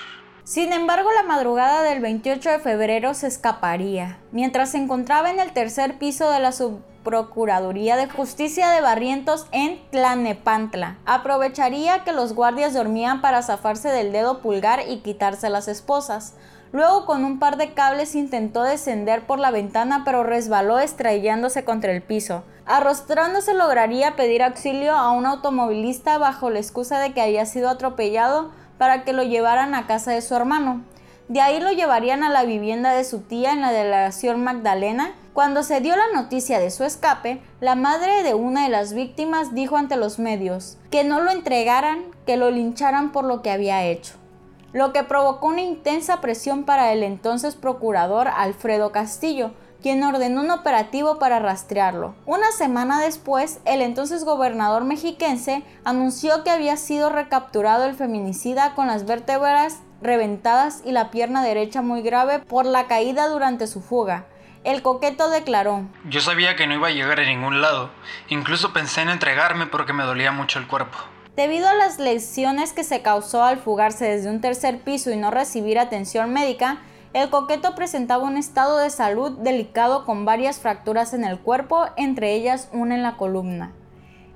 Sin 0.45 0.73
embargo, 0.73 1.11
la 1.14 1.23
madrugada 1.23 1.83
del 1.83 2.00
28 2.00 2.50
de 2.50 2.59
febrero 2.59 3.12
se 3.12 3.26
escaparía. 3.26 4.19
Mientras 4.33 4.71
se 4.71 4.78
encontraba 4.78 5.31
en 5.31 5.40
el 5.40 5.52
tercer 5.52 5.99
piso 5.99 6.31
de 6.31 6.40
la 6.40 6.52
Subprocuraduría 6.52 7.97
de 7.97 8.09
Justicia 8.09 8.71
de 8.71 8.81
Barrientos 8.81 9.47
en 9.52 9.78
Tlanepantla, 9.90 10.97
aprovecharía 11.04 12.04
que 12.04 12.12
los 12.12 12.33
guardias 12.33 12.73
dormían 12.73 13.21
para 13.21 13.42
zafarse 13.42 13.90
del 13.90 14.11
dedo 14.11 14.40
pulgar 14.40 14.85
y 14.88 15.00
quitarse 15.00 15.50
las 15.50 15.69
esposas. 15.69 16.35
Luego 16.72 17.04
con 17.04 17.26
un 17.26 17.38
par 17.38 17.58
de 17.58 17.74
cables 17.74 18.14
intentó 18.14 18.62
descender 18.62 19.26
por 19.26 19.38
la 19.38 19.50
ventana 19.50 20.02
pero 20.06 20.24
resbaló 20.24 20.78
estrellándose 20.78 21.64
contra 21.64 21.92
el 21.92 22.02
piso. 22.02 22.44
Arrostrándose 22.64 23.52
lograría 23.52 24.16
pedir 24.16 24.42
auxilio 24.42 24.94
a 24.94 25.10
un 25.10 25.26
automovilista 25.26 26.16
bajo 26.16 26.48
la 26.48 26.60
excusa 26.60 26.98
de 26.98 27.12
que 27.12 27.20
había 27.20 27.44
sido 27.44 27.68
atropellado 27.68 28.52
para 28.78 29.04
que 29.04 29.12
lo 29.12 29.22
llevaran 29.22 29.74
a 29.74 29.86
casa 29.86 30.12
de 30.12 30.22
su 30.22 30.34
hermano. 30.34 30.82
De 31.28 31.42
ahí 31.42 31.60
lo 31.60 31.72
llevarían 31.72 32.22
a 32.24 32.30
la 32.30 32.44
vivienda 32.44 32.92
de 32.92 33.04
su 33.04 33.20
tía 33.20 33.52
en 33.52 33.60
la 33.60 33.70
delegación 33.70 34.42
Magdalena. 34.42 35.12
Cuando 35.34 35.62
se 35.62 35.80
dio 35.80 35.94
la 35.94 36.08
noticia 36.14 36.58
de 36.58 36.70
su 36.70 36.84
escape, 36.84 37.42
la 37.60 37.74
madre 37.74 38.22
de 38.22 38.32
una 38.32 38.64
de 38.64 38.70
las 38.70 38.94
víctimas 38.94 39.54
dijo 39.54 39.76
ante 39.76 39.96
los 39.96 40.18
medios 40.18 40.78
que 40.90 41.04
no 41.04 41.20
lo 41.20 41.30
entregaran, 41.30 42.04
que 42.26 42.38
lo 42.38 42.50
lincharan 42.50 43.12
por 43.12 43.24
lo 43.24 43.42
que 43.42 43.50
había 43.50 43.84
hecho 43.84 44.21
lo 44.72 44.92
que 44.92 45.04
provocó 45.04 45.48
una 45.48 45.62
intensa 45.62 46.20
presión 46.20 46.64
para 46.64 46.92
el 46.92 47.02
entonces 47.02 47.54
procurador 47.56 48.28
Alfredo 48.28 48.92
Castillo, 48.92 49.52
quien 49.82 50.02
ordenó 50.04 50.42
un 50.42 50.50
operativo 50.50 51.18
para 51.18 51.40
rastrearlo. 51.40 52.14
Una 52.24 52.52
semana 52.52 53.00
después, 53.00 53.60
el 53.64 53.82
entonces 53.82 54.24
gobernador 54.24 54.84
mexiquense 54.84 55.64
anunció 55.84 56.44
que 56.44 56.50
había 56.50 56.76
sido 56.76 57.10
recapturado 57.10 57.84
el 57.84 57.94
feminicida 57.94 58.74
con 58.74 58.86
las 58.86 59.04
vértebras 59.04 59.80
reventadas 60.00 60.82
y 60.84 60.92
la 60.92 61.10
pierna 61.10 61.42
derecha 61.42 61.82
muy 61.82 62.02
grave 62.02 62.38
por 62.38 62.64
la 62.64 62.86
caída 62.86 63.28
durante 63.28 63.66
su 63.66 63.80
fuga. 63.80 64.26
El 64.64 64.82
coqueto 64.82 65.28
declaró, 65.28 65.82
Yo 66.08 66.20
sabía 66.20 66.54
que 66.54 66.68
no 66.68 66.74
iba 66.74 66.88
a 66.88 66.92
llegar 66.92 67.18
a 67.18 67.26
ningún 67.26 67.60
lado, 67.60 67.90
incluso 68.28 68.72
pensé 68.72 69.02
en 69.02 69.08
entregarme 69.08 69.66
porque 69.66 69.92
me 69.92 70.04
dolía 70.04 70.30
mucho 70.30 70.60
el 70.60 70.68
cuerpo. 70.68 70.98
Debido 71.36 71.66
a 71.66 71.74
las 71.74 71.98
lesiones 71.98 72.74
que 72.74 72.84
se 72.84 73.00
causó 73.00 73.42
al 73.42 73.56
fugarse 73.56 74.04
desde 74.04 74.28
un 74.28 74.42
tercer 74.42 74.82
piso 74.82 75.10
y 75.10 75.16
no 75.16 75.30
recibir 75.30 75.78
atención 75.78 76.30
médica, 76.30 76.82
el 77.14 77.30
coqueto 77.30 77.74
presentaba 77.74 78.24
un 78.24 78.36
estado 78.36 78.76
de 78.76 78.90
salud 78.90 79.38
delicado 79.38 80.04
con 80.04 80.26
varias 80.26 80.58
fracturas 80.58 81.14
en 81.14 81.24
el 81.24 81.38
cuerpo, 81.38 81.86
entre 81.96 82.34
ellas 82.34 82.68
una 82.74 82.96
en 82.96 83.02
la 83.02 83.16
columna. 83.16 83.72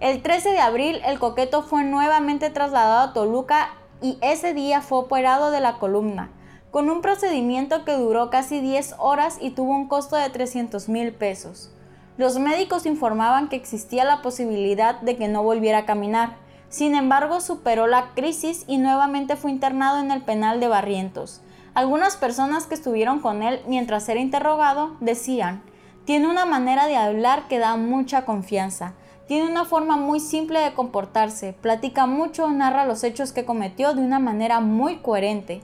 El 0.01 0.23
13 0.23 0.53
de 0.53 0.59
abril, 0.59 1.03
el 1.05 1.19
coqueto 1.19 1.63
fue 1.63 1.85
nuevamente 1.85 2.49
trasladado 2.49 3.11
a 3.11 3.13
Toluca 3.13 3.75
y 4.01 4.17
ese 4.23 4.55
día 4.55 4.81
fue 4.81 4.99
operado 4.99 5.51
de 5.51 5.61
la 5.61 5.79
columna, 5.79 6.31
con 6.71 6.89
un 6.89 7.03
procedimiento 7.03 7.85
que 7.85 7.93
duró 7.93 8.31
casi 8.31 8.61
10 8.61 8.95
horas 8.99 9.37
y 9.39 9.51
tuvo 9.51 9.73
un 9.73 9.89
costo 9.89 10.17
de 10.17 10.31
300 10.31 10.89
mil 10.89 11.13
pesos. 11.13 11.71
Los 12.17 12.39
médicos 12.39 12.87
informaban 12.87 13.51
que 13.51 13.57
existía 13.57 14.05
la 14.05 14.23
posibilidad 14.23 14.99
de 15.01 15.17
que 15.17 15.29
no 15.29 15.43
volviera 15.43 15.79
a 15.79 15.87
caminar, 15.87 16.46
sin 16.69 16.95
embargo, 16.95 17.41
superó 17.41 17.87
la 17.87 18.11
crisis 18.15 18.65
y 18.67 18.79
nuevamente 18.79 19.37
fue 19.37 19.51
internado 19.51 19.99
en 19.99 20.11
el 20.11 20.23
penal 20.23 20.61
de 20.61 20.69
Barrientos. 20.69 21.41
Algunas 21.75 22.17
personas 22.17 22.67
que 22.67 22.75
estuvieron 22.75 23.21
con 23.21 23.43
él 23.43 23.61
mientras 23.67 24.09
era 24.09 24.21
interrogado 24.21 24.97
decían, 25.01 25.63
tiene 26.05 26.29
una 26.29 26.47
manera 26.47 26.87
de 26.87 26.97
hablar 26.97 27.49
que 27.49 27.59
da 27.59 27.77
mucha 27.77 28.25
confianza, 28.25 28.95
tiene 29.27 29.51
una 29.51 29.65
forma 29.65 29.97
muy 29.97 30.21
simple 30.21 30.61
de 30.61 30.73
comportarse, 30.73 31.53
platica 31.53 32.07
mucho, 32.07 32.49
narra 32.49 32.87
los 32.87 33.03
hechos 33.05 33.33
que 33.33 33.45
cometió 33.45 33.93
de 33.93 34.01
una 34.01 34.21
manera 34.21 34.61
muy 34.61 34.99
coherente. 34.99 35.63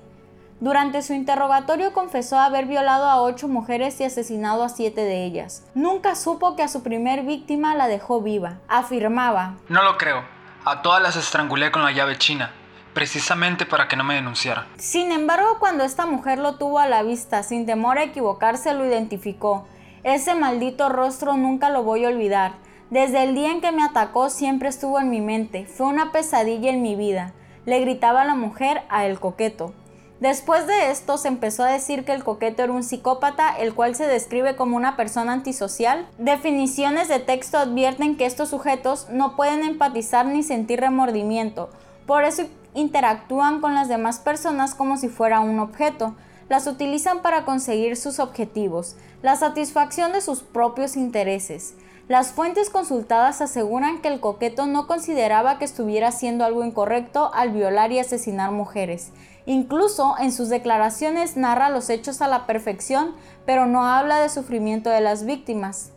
Durante 0.58 1.02
su 1.02 1.12
interrogatorio 1.12 1.92
confesó 1.92 2.38
haber 2.38 2.66
violado 2.66 3.06
a 3.06 3.20
ocho 3.22 3.48
mujeres 3.48 4.00
y 4.00 4.04
asesinado 4.04 4.62
a 4.64 4.68
siete 4.68 5.00
de 5.00 5.24
ellas. 5.24 5.64
Nunca 5.74 6.14
supo 6.14 6.56
que 6.56 6.62
a 6.62 6.68
su 6.68 6.82
primer 6.82 7.22
víctima 7.24 7.74
la 7.74 7.88
dejó 7.88 8.20
viva. 8.20 8.58
Afirmaba, 8.68 9.56
No 9.68 9.82
lo 9.82 9.96
creo. 9.96 10.41
A 10.64 10.80
todas 10.80 11.02
las 11.02 11.16
estrangulé 11.16 11.72
con 11.72 11.82
la 11.82 11.90
llave 11.90 12.18
china, 12.18 12.52
precisamente 12.94 13.66
para 13.66 13.88
que 13.88 13.96
no 13.96 14.04
me 14.04 14.14
denunciaran. 14.14 14.64
Sin 14.78 15.10
embargo, 15.10 15.58
cuando 15.58 15.82
esta 15.82 16.06
mujer 16.06 16.38
lo 16.38 16.54
tuvo 16.54 16.78
a 16.78 16.86
la 16.86 17.02
vista, 17.02 17.42
sin 17.42 17.66
temor 17.66 17.98
a 17.98 18.04
equivocarse, 18.04 18.72
lo 18.72 18.86
identificó. 18.86 19.66
Ese 20.04 20.36
maldito 20.36 20.88
rostro 20.88 21.36
nunca 21.36 21.68
lo 21.68 21.82
voy 21.82 22.04
a 22.04 22.10
olvidar. 22.10 22.52
Desde 22.90 23.24
el 23.24 23.34
día 23.34 23.50
en 23.50 23.60
que 23.60 23.72
me 23.72 23.82
atacó 23.82 24.30
siempre 24.30 24.68
estuvo 24.68 25.00
en 25.00 25.10
mi 25.10 25.20
mente. 25.20 25.66
Fue 25.66 25.86
una 25.86 26.12
pesadilla 26.12 26.70
en 26.70 26.80
mi 26.80 26.94
vida. 26.94 27.32
Le 27.66 27.80
gritaba 27.80 28.24
la 28.24 28.36
mujer 28.36 28.84
a 28.88 29.04
el 29.04 29.18
coqueto. 29.18 29.74
Después 30.22 30.68
de 30.68 30.92
esto 30.92 31.18
se 31.18 31.26
empezó 31.26 31.64
a 31.64 31.72
decir 31.72 32.04
que 32.04 32.12
el 32.12 32.22
coqueto 32.22 32.62
era 32.62 32.72
un 32.72 32.84
psicópata, 32.84 33.56
el 33.56 33.74
cual 33.74 33.96
se 33.96 34.06
describe 34.06 34.54
como 34.54 34.76
una 34.76 34.96
persona 34.96 35.32
antisocial. 35.32 36.06
Definiciones 36.16 37.08
de 37.08 37.18
texto 37.18 37.58
advierten 37.58 38.16
que 38.16 38.24
estos 38.24 38.50
sujetos 38.50 39.08
no 39.10 39.34
pueden 39.34 39.64
empatizar 39.64 40.26
ni 40.26 40.44
sentir 40.44 40.78
remordimiento, 40.78 41.70
por 42.06 42.22
eso 42.22 42.44
interactúan 42.72 43.60
con 43.60 43.74
las 43.74 43.88
demás 43.88 44.20
personas 44.20 44.76
como 44.76 44.96
si 44.96 45.08
fuera 45.08 45.40
un 45.40 45.58
objeto. 45.58 46.14
Las 46.48 46.68
utilizan 46.68 47.20
para 47.20 47.44
conseguir 47.44 47.96
sus 47.96 48.20
objetivos, 48.20 48.94
la 49.22 49.34
satisfacción 49.34 50.12
de 50.12 50.20
sus 50.20 50.44
propios 50.44 50.94
intereses. 50.96 51.74
Las 52.12 52.32
fuentes 52.32 52.68
consultadas 52.68 53.40
aseguran 53.40 54.02
que 54.02 54.08
el 54.08 54.20
coqueto 54.20 54.66
no 54.66 54.86
consideraba 54.86 55.58
que 55.58 55.64
estuviera 55.64 56.08
haciendo 56.08 56.44
algo 56.44 56.62
incorrecto 56.62 57.30
al 57.32 57.52
violar 57.52 57.90
y 57.90 58.00
asesinar 58.00 58.50
mujeres 58.50 59.12
Incluso 59.46 60.16
en 60.18 60.30
sus 60.30 60.50
declaraciones 60.50 61.38
narra 61.38 61.70
los 61.70 61.88
hechos 61.88 62.20
a 62.20 62.28
la 62.28 62.44
perfección, 62.44 63.14
pero 63.46 63.64
no 63.64 63.86
habla 63.86 64.20
de 64.20 64.28
sufrimiento 64.28 64.90
de 64.90 65.00
las 65.00 65.24
víctimas. 65.24 65.92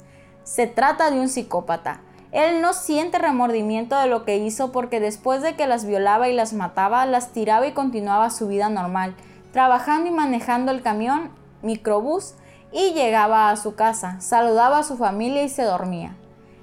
Se 0.45 0.67
trata 0.67 1.11
de 1.11 1.19
un 1.19 1.27
psicópata. 1.27 1.99
Él 2.31 2.61
no 2.61 2.71
siente 2.71 3.17
remordimiento 3.17 3.99
de 3.99 4.07
lo 4.07 4.23
que 4.23 4.37
hizo 4.37 4.71
porque 4.71 5.01
después 5.01 5.41
de 5.41 5.57
que 5.57 5.67
las 5.67 5.83
violaba 5.83 6.29
y 6.29 6.33
las 6.33 6.53
mataba, 6.53 7.05
las 7.05 7.33
tiraba 7.33 7.67
y 7.67 7.73
continuaba 7.73 8.29
su 8.29 8.47
vida 8.47 8.69
normal, 8.69 9.15
trabajando 9.51 10.09
y 10.09 10.13
manejando 10.13 10.71
el 10.71 10.81
camión, 10.81 11.29
microbús, 11.61 12.35
y 12.71 12.93
llegaba 12.93 13.49
a 13.49 13.57
su 13.57 13.75
casa, 13.75 14.19
saludaba 14.21 14.79
a 14.79 14.83
su 14.83 14.97
familia 14.97 15.43
y 15.43 15.49
se 15.49 15.63
dormía. 15.63 16.15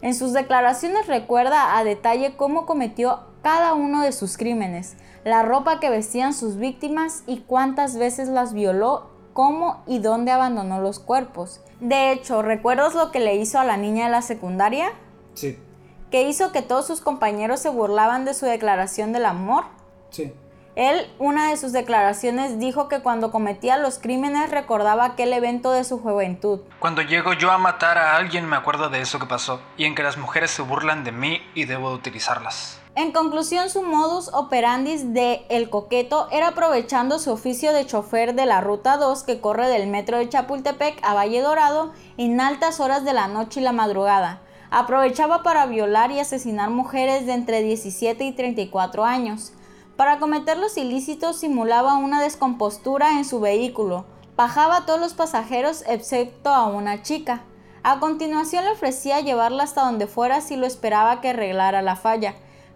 En 0.02 0.14
sus 0.14 0.32
declaraciones 0.32 1.06
recuerda 1.06 1.76
a 1.78 1.84
detalle 1.84 2.36
cómo 2.36 2.66
cometió 2.66 3.20
cada 3.42 3.74
uno 3.74 4.02
de 4.02 4.12
sus 4.12 4.36
crímenes, 4.36 4.96
la 5.24 5.42
ropa 5.42 5.80
que 5.80 5.90
vestían 5.90 6.34
sus 6.34 6.56
víctimas 6.56 7.22
y 7.26 7.40
cuántas 7.40 7.96
veces 7.96 8.28
las 8.28 8.52
violó, 8.52 9.10
cómo 9.32 9.82
y 9.86 9.98
dónde 9.98 10.30
abandonó 10.32 10.80
los 10.80 10.98
cuerpos. 10.98 11.60
De 11.80 12.12
hecho, 12.12 12.42
¿recuerdas 12.42 12.94
lo 12.94 13.10
que 13.10 13.20
le 13.20 13.36
hizo 13.36 13.58
a 13.58 13.64
la 13.64 13.76
niña 13.76 14.04
de 14.06 14.10
la 14.10 14.22
secundaria? 14.22 14.92
Sí. 15.34 15.58
Que 16.10 16.22
hizo 16.28 16.52
que 16.52 16.62
todos 16.62 16.86
sus 16.86 17.00
compañeros 17.00 17.60
se 17.60 17.68
burlaban 17.68 18.24
de 18.24 18.34
su 18.34 18.46
declaración 18.46 19.12
del 19.12 19.26
amor. 19.26 19.64
Sí. 20.10 20.32
Él, 20.74 21.06
una 21.18 21.50
de 21.50 21.58
sus 21.58 21.72
declaraciones, 21.72 22.58
dijo 22.58 22.88
que 22.88 23.00
cuando 23.00 23.30
cometía 23.30 23.76
los 23.76 23.98
crímenes 23.98 24.50
recordaba 24.50 25.04
aquel 25.04 25.34
evento 25.34 25.70
de 25.70 25.84
su 25.84 26.00
juventud. 26.00 26.60
Cuando 26.78 27.02
llego 27.02 27.34
yo 27.34 27.50
a 27.50 27.58
matar 27.58 27.98
a 27.98 28.16
alguien 28.16 28.48
me 28.48 28.56
acuerdo 28.56 28.88
de 28.88 29.02
eso 29.02 29.18
que 29.18 29.26
pasó 29.26 29.60
y 29.76 29.84
en 29.84 29.94
que 29.94 30.02
las 30.02 30.16
mujeres 30.16 30.50
se 30.50 30.62
burlan 30.62 31.04
de 31.04 31.12
mí 31.12 31.42
y 31.54 31.66
debo 31.66 31.90
de 31.90 31.96
utilizarlas. 31.96 32.80
En 32.94 33.12
conclusión, 33.12 33.68
su 33.68 33.82
modus 33.82 34.30
operandi 34.32 34.96
de 34.96 35.44
El 35.50 35.68
Coqueto 35.68 36.28
era 36.30 36.48
aprovechando 36.48 37.18
su 37.18 37.32
oficio 37.32 37.74
de 37.74 37.86
chofer 37.86 38.34
de 38.34 38.46
la 38.46 38.62
Ruta 38.62 38.96
2 38.96 39.24
que 39.24 39.40
corre 39.40 39.68
del 39.68 39.88
metro 39.88 40.16
de 40.16 40.28
Chapultepec 40.28 40.98
a 41.02 41.12
Valle 41.12 41.42
Dorado 41.42 41.92
en 42.16 42.40
altas 42.40 42.80
horas 42.80 43.04
de 43.04 43.12
la 43.12 43.28
noche 43.28 43.60
y 43.60 43.62
la 43.62 43.72
madrugada. 43.72 44.40
Aprovechaba 44.70 45.42
para 45.42 45.66
violar 45.66 46.10
y 46.12 46.20
asesinar 46.20 46.70
mujeres 46.70 47.26
de 47.26 47.34
entre 47.34 47.62
17 47.62 48.24
y 48.24 48.32
34 48.32 49.04
años. 49.04 49.52
Para 49.96 50.18
cometer 50.18 50.56
los 50.56 50.76
ilícitos 50.76 51.36
simulaba 51.36 51.96
una 51.96 52.22
descompostura 52.22 53.12
en 53.12 53.24
su 53.24 53.40
vehículo, 53.40 54.06
bajaba 54.36 54.76
a 54.76 54.86
todos 54.86 54.98
los 54.98 55.14
pasajeros 55.14 55.84
excepto 55.86 56.50
a 56.50 56.66
una 56.66 57.02
chica. 57.02 57.42
A 57.82 58.00
continuación 58.00 58.64
le 58.64 58.70
ofrecía 58.70 59.20
llevarla 59.20 59.64
hasta 59.64 59.84
donde 59.84 60.06
fuera 60.06 60.40
si 60.40 60.56
lo 60.56 60.66
esperaba 60.66 61.20
que 61.20 61.30
arreglara 61.30 61.82
la 61.82 61.96
falla, 61.96 62.34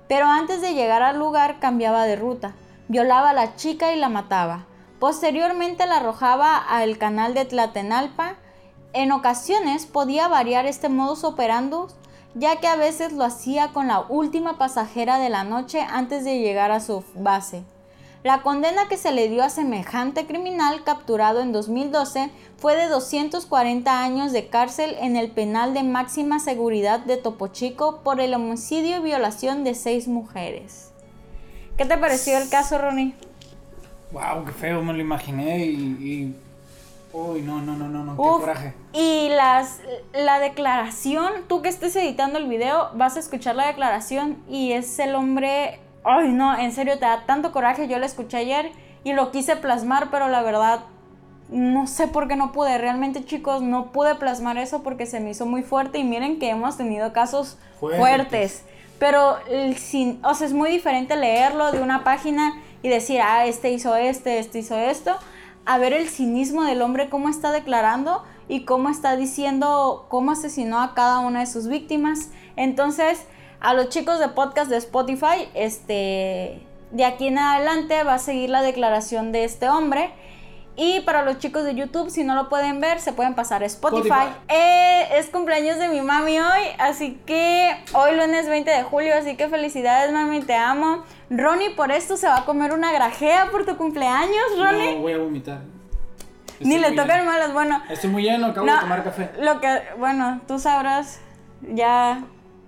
pero 0.08 0.26
antes 0.26 0.60
de 0.60 0.74
llegar 0.74 1.02
al 1.02 1.18
lugar 1.18 1.58
cambiaba 1.58 2.04
de 2.04 2.16
ruta, 2.16 2.54
violaba 2.88 3.30
a 3.30 3.34
la 3.34 3.56
chica 3.56 3.92
y 3.92 3.98
la 3.98 4.08
mataba. 4.08 4.66
Posteriormente 4.98 5.86
la 5.86 5.96
arrojaba 5.96 6.56
al 6.56 6.98
canal 6.98 7.34
de 7.34 7.44
Tlatenalpa. 7.44 8.34
En 8.92 9.12
ocasiones 9.12 9.86
podía 9.86 10.28
variar 10.28 10.66
este 10.66 10.88
modus 10.88 11.22
operandi 11.24 11.76
ya 12.38 12.60
que 12.60 12.68
a 12.68 12.76
veces 12.76 13.12
lo 13.12 13.24
hacía 13.24 13.72
con 13.72 13.88
la 13.88 14.00
última 14.00 14.58
pasajera 14.58 15.18
de 15.18 15.30
la 15.30 15.42
noche 15.42 15.80
antes 15.80 16.22
de 16.24 16.38
llegar 16.38 16.70
a 16.70 16.80
su 16.80 17.02
base. 17.14 17.64
La 18.22 18.42
condena 18.42 18.88
que 18.88 18.96
se 18.96 19.12
le 19.12 19.28
dio 19.28 19.42
a 19.42 19.48
semejante 19.48 20.26
criminal 20.26 20.84
capturado 20.84 21.40
en 21.40 21.52
2012 21.52 22.30
fue 22.58 22.76
de 22.76 22.88
240 22.88 24.02
años 24.02 24.32
de 24.32 24.48
cárcel 24.48 24.96
en 25.00 25.16
el 25.16 25.30
penal 25.30 25.72
de 25.72 25.82
máxima 25.82 26.38
seguridad 26.38 27.00
de 27.00 27.16
Topo 27.16 27.48
Chico 27.48 28.00
por 28.02 28.20
el 28.20 28.34
homicidio 28.34 28.98
y 28.98 29.00
violación 29.00 29.64
de 29.64 29.74
seis 29.74 30.06
mujeres. 30.06 30.92
¿Qué 31.78 31.86
te 31.86 31.96
pareció 31.96 32.36
el 32.36 32.48
caso, 32.48 32.78
Ronnie? 32.78 33.14
Wow, 34.12 34.44
qué 34.44 34.52
feo, 34.52 34.82
me 34.82 34.92
lo 34.92 35.00
imaginé 35.00 35.64
y. 35.64 35.74
y... 35.74 36.45
Uy, 37.16 37.40
no, 37.40 37.62
no, 37.62 37.74
no, 37.74 37.88
no, 37.88 38.04
no, 38.04 38.12
qué 38.14 38.40
coraje. 38.44 38.74
Y 38.92 39.30
las, 39.30 39.80
la 40.12 40.38
declaración, 40.38 41.32
tú 41.48 41.62
que 41.62 41.70
estés 41.70 41.96
editando 41.96 42.38
el 42.38 42.46
video, 42.46 42.90
vas 42.92 43.16
a 43.16 43.20
escuchar 43.20 43.56
la 43.56 43.66
declaración 43.66 44.36
y 44.50 44.72
es 44.72 44.98
el 44.98 45.14
hombre, 45.14 45.80
ay 46.04 46.28
no, 46.32 46.54
en 46.58 46.72
serio, 46.72 46.98
te 46.98 47.06
da 47.06 47.24
tanto 47.24 47.52
coraje, 47.52 47.88
yo 47.88 47.98
la 47.98 48.04
escuché 48.04 48.36
ayer 48.36 48.70
y 49.02 49.14
lo 49.14 49.30
quise 49.30 49.56
plasmar, 49.56 50.10
pero 50.10 50.28
la 50.28 50.42
verdad, 50.42 50.80
no 51.48 51.86
sé 51.86 52.06
por 52.06 52.28
qué 52.28 52.36
no 52.36 52.52
pude, 52.52 52.76
realmente 52.76 53.24
chicos, 53.24 53.62
no 53.62 53.92
pude 53.92 54.16
plasmar 54.16 54.58
eso 54.58 54.82
porque 54.82 55.06
se 55.06 55.18
me 55.18 55.30
hizo 55.30 55.46
muy 55.46 55.62
fuerte 55.62 55.96
y 55.96 56.04
miren 56.04 56.38
que 56.38 56.50
hemos 56.50 56.76
tenido 56.76 57.14
casos 57.14 57.56
Fuertes. 57.80 57.98
fuertes. 57.98 58.64
Pero 58.98 59.36
sin, 59.76 60.22
o 60.22 60.34
sea, 60.34 60.46
es 60.46 60.52
muy 60.52 60.70
diferente 60.70 61.16
leerlo 61.16 61.72
de 61.72 61.80
una 61.80 62.04
página 62.04 62.60
y 62.82 62.88
decir, 62.90 63.22
ah, 63.22 63.46
este 63.46 63.70
hizo 63.70 63.96
este, 63.96 64.38
este 64.38 64.58
hizo 64.58 64.76
esto, 64.76 65.16
a 65.66 65.78
ver 65.78 65.92
el 65.92 66.08
cinismo 66.08 66.64
del 66.64 66.80
hombre, 66.80 67.10
cómo 67.10 67.28
está 67.28 67.50
declarando 67.52 68.22
y 68.48 68.64
cómo 68.64 68.88
está 68.88 69.16
diciendo 69.16 70.06
cómo 70.08 70.30
asesinó 70.30 70.80
a 70.80 70.94
cada 70.94 71.18
una 71.18 71.40
de 71.40 71.46
sus 71.46 71.66
víctimas. 71.66 72.30
Entonces, 72.54 73.26
a 73.60 73.74
los 73.74 73.88
chicos 73.88 74.20
de 74.20 74.28
podcast 74.28 74.70
de 74.70 74.76
Spotify, 74.76 75.48
este, 75.54 76.62
de 76.92 77.04
aquí 77.04 77.26
en 77.26 77.38
adelante 77.38 78.02
va 78.04 78.14
a 78.14 78.18
seguir 78.18 78.48
la 78.48 78.62
declaración 78.62 79.32
de 79.32 79.44
este 79.44 79.68
hombre. 79.68 80.14
Y 80.76 81.00
para 81.00 81.22
los 81.22 81.38
chicos 81.38 81.64
de 81.64 81.74
YouTube, 81.74 82.10
si 82.10 82.22
no 82.22 82.34
lo 82.34 82.50
pueden 82.50 82.80
ver, 82.80 83.00
se 83.00 83.14
pueden 83.14 83.34
pasar 83.34 83.62
a 83.62 83.66
Spotify. 83.66 84.08
Spotify. 84.08 84.36
Eh, 84.48 85.08
es 85.12 85.30
cumpleaños 85.30 85.78
de 85.78 85.88
mi 85.88 86.02
mami 86.02 86.38
hoy, 86.38 86.62
así 86.78 87.18
que 87.24 87.74
hoy 87.94 88.14
lunes 88.14 88.46
20 88.46 88.70
de 88.70 88.82
julio, 88.82 89.14
así 89.18 89.36
que 89.36 89.48
felicidades 89.48 90.12
mami, 90.12 90.42
te 90.42 90.54
amo. 90.54 91.04
Ronnie 91.30 91.70
por 91.70 91.90
esto 91.90 92.18
se 92.18 92.26
va 92.28 92.38
a 92.38 92.44
comer 92.44 92.72
una 92.72 92.92
grajea 92.92 93.50
por 93.50 93.64
tu 93.64 93.76
cumpleaños, 93.76 94.58
Ronnie. 94.58 94.96
No, 94.96 95.00
voy 95.00 95.12
a 95.14 95.18
vomitar. 95.18 95.60
Ni 96.60 96.78
le 96.78 96.92
tocan 96.92 97.24
malas, 97.26 97.52
bueno. 97.52 97.82
Estoy 97.88 98.10
muy 98.10 98.22
lleno, 98.22 98.46
acabo 98.48 98.66
No, 98.66 98.74
de 98.74 98.80
tomar 98.80 99.04
café. 99.04 99.30
Lo 99.40 99.60
que, 99.60 99.80
bueno, 99.98 100.40
tú 100.46 100.58
sabrás, 100.58 101.20
ya 101.62 102.22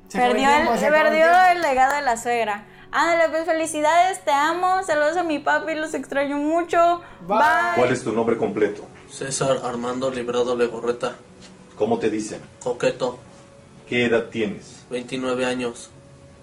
Se 0.08 0.18
perdió, 0.18 0.48
el, 0.48 0.54
tiempo, 0.54 0.76
se 0.76 0.86
acabó 0.86 0.96
el 0.96 1.08
perdió 1.08 1.26
tiempo. 1.26 1.50
el 1.52 1.62
legado 1.62 1.94
de 1.96 2.02
la 2.02 2.16
suegra. 2.16 2.64
Ándale, 2.90 3.28
pues 3.30 3.44
felicidades, 3.44 4.24
te 4.24 4.30
amo, 4.30 4.82
saludos 4.84 5.16
a 5.18 5.22
mi 5.22 5.38
papi, 5.38 5.74
los 5.74 5.92
extraño 5.94 6.38
mucho. 6.38 7.00
Bye. 7.26 7.36
Bye. 7.38 7.76
¿Cuál 7.76 7.92
es 7.92 8.02
tu 8.02 8.12
nombre 8.12 8.36
completo? 8.38 8.82
César 9.10 9.60
Armando 9.64 10.10
Librado 10.10 10.56
Legorreta, 10.56 11.16
¿Cómo 11.76 11.98
te 11.98 12.10
dicen? 12.10 12.40
coqueto, 12.62 13.18
¿Qué 13.88 14.04
edad 14.06 14.26
tienes? 14.30 14.84
29 14.90 15.44
años. 15.44 15.90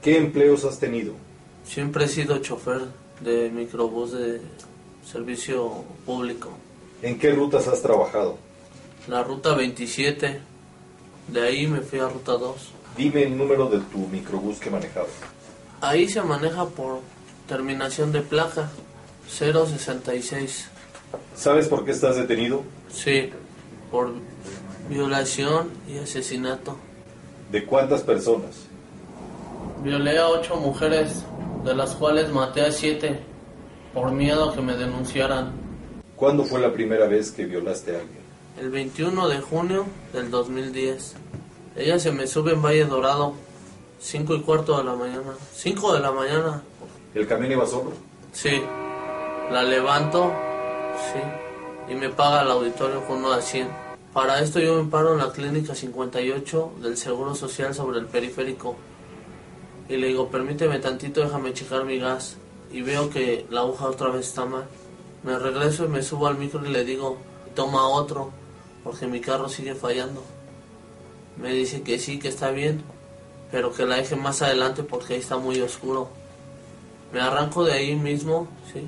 ¿Qué 0.02 0.18
empleos 0.18 0.64
has 0.66 0.80
tenido? 0.80 1.14
Siempre 1.64 2.06
he 2.06 2.08
sido 2.08 2.38
chofer 2.40 2.82
de 3.22 3.50
microbús 3.50 4.12
de 4.14 4.42
servicio 5.06 5.84
público. 6.06 6.50
¿En 7.02 7.20
qué 7.20 7.32
rutas 7.32 7.68
has 7.68 7.82
trabajado? 7.82 8.38
La 9.08 9.24
ruta 9.24 9.54
27, 9.54 10.42
de 11.28 11.42
ahí 11.42 11.68
me 11.68 11.82
fui 11.82 12.00
a 12.00 12.08
ruta 12.08 12.34
2. 12.34 12.56
Dime 12.98 13.24
el 13.24 13.38
número 13.38 13.68
de 13.68 13.80
tu 13.80 14.00
microbús 14.08 14.60
que 14.60 14.70
manejabas. 14.70 15.10
Ahí 15.82 16.08
se 16.08 16.22
maneja 16.22 16.66
por 16.66 17.00
terminación 17.48 18.12
de 18.12 18.22
placa 18.22 18.70
066. 19.28 20.70
¿Sabes 21.36 21.68
por 21.68 21.86
qué 21.86 21.92
estás 21.92 22.16
detenido? 22.16 22.64
Sí, 22.90 23.30
por 23.92 24.14
violación 24.90 25.70
y 25.88 25.98
asesinato. 25.98 26.78
¿De 27.52 27.66
cuántas 27.66 28.02
personas? 28.02 28.66
Violé 29.84 30.18
a 30.18 30.30
ocho 30.30 30.56
mujeres, 30.56 31.24
de 31.64 31.76
las 31.76 31.96
cuales 31.96 32.32
maté 32.32 32.62
a 32.62 32.72
siete, 32.72 33.20
por 33.94 34.12
miedo 34.12 34.50
a 34.50 34.56
que 34.56 34.62
me 34.62 34.76
denunciaran. 34.76 35.54
¿Cuándo 36.16 36.44
fue 36.44 36.60
la 36.60 36.72
primera 36.72 37.08
vez 37.08 37.32
que 37.32 37.46
violaste 37.46 37.96
a 37.96 38.00
alguien? 38.00 38.26
El 38.60 38.70
21 38.70 39.28
de 39.28 39.42
junio 39.42 39.86
del 40.14 40.32
2010. 40.32 41.16
Ella 41.76 42.00
se 42.00 42.12
me 42.12 42.26
sube 42.26 42.54
en 42.54 42.62
Valle 42.62 42.86
Dorado, 42.86 43.34
5 44.00 44.36
y 44.36 44.42
cuarto 44.42 44.78
de 44.78 44.84
la 44.84 44.96
mañana. 44.96 45.34
5 45.54 45.94
de 45.94 46.00
la 46.00 46.12
mañana, 46.12 46.62
¿El 47.14 47.28
camión 47.28 47.52
iba 47.52 47.66
solo? 47.66 47.92
sí. 48.34 48.62
La 49.52 49.62
levanto, 49.62 50.34
sí. 51.14 51.92
Y 51.92 51.96
me 51.96 52.10
paga 52.10 52.42
el 52.42 52.50
auditorio 52.50 53.06
con 53.06 53.18
uno 53.18 53.36
de 53.36 53.44
100. 53.44 53.68
Para 54.12 54.40
esto 54.42 54.60
yo 54.60 54.82
me 54.84 54.90
paro 54.90 55.12
en 55.12 55.20
la 55.20 55.32
clínica 55.32 55.76
58 55.76 56.72
del 56.82 56.98
Seguro 56.98 57.36
Social 57.36 57.76
sobre 57.76 58.00
el 58.00 58.08
periférico. 58.08 58.76
Y 59.88 59.98
le 59.98 60.08
digo, 60.08 60.30
permíteme 60.30 60.80
tantito, 60.80 61.22
déjame 61.22 61.54
checar 61.54 61.86
mi 61.86 62.00
gas. 62.00 62.38
Y 62.72 62.82
veo 62.82 63.12
que 63.12 63.46
la 63.52 63.62
aguja 63.62 63.86
otra 63.86 64.10
vez 64.10 64.26
está 64.28 64.46
mal. 64.46 64.66
Me 65.22 65.38
regreso 65.38 65.86
y 65.86 65.90
me 65.90 66.02
subo 66.02 66.26
al 66.26 66.40
micro 66.40 66.66
y 66.66 66.70
le 66.70 66.84
digo, 66.84 67.18
toma 67.54 67.88
otro, 67.88 68.32
porque 68.84 69.06
mi 69.06 69.22
carro 69.22 69.48
sigue 69.48 69.76
fallando. 69.76 70.24
Me 71.38 71.52
dice 71.52 71.84
que 71.84 72.00
sí, 72.00 72.18
que 72.18 72.30
está 72.30 72.50
bien, 72.50 72.82
pero 73.52 73.74
que 73.74 73.86
la 73.86 73.96
deje 73.96 74.16
más 74.16 74.42
adelante 74.42 74.84
porque 74.84 75.14
ahí 75.14 75.20
está 75.20 75.38
muy 75.38 75.62
oscuro. 75.62 76.10
Me 77.12 77.22
arranco 77.22 77.64
de 77.64 77.74
ahí 77.74 77.96
mismo, 77.96 78.48
sí, 78.74 78.88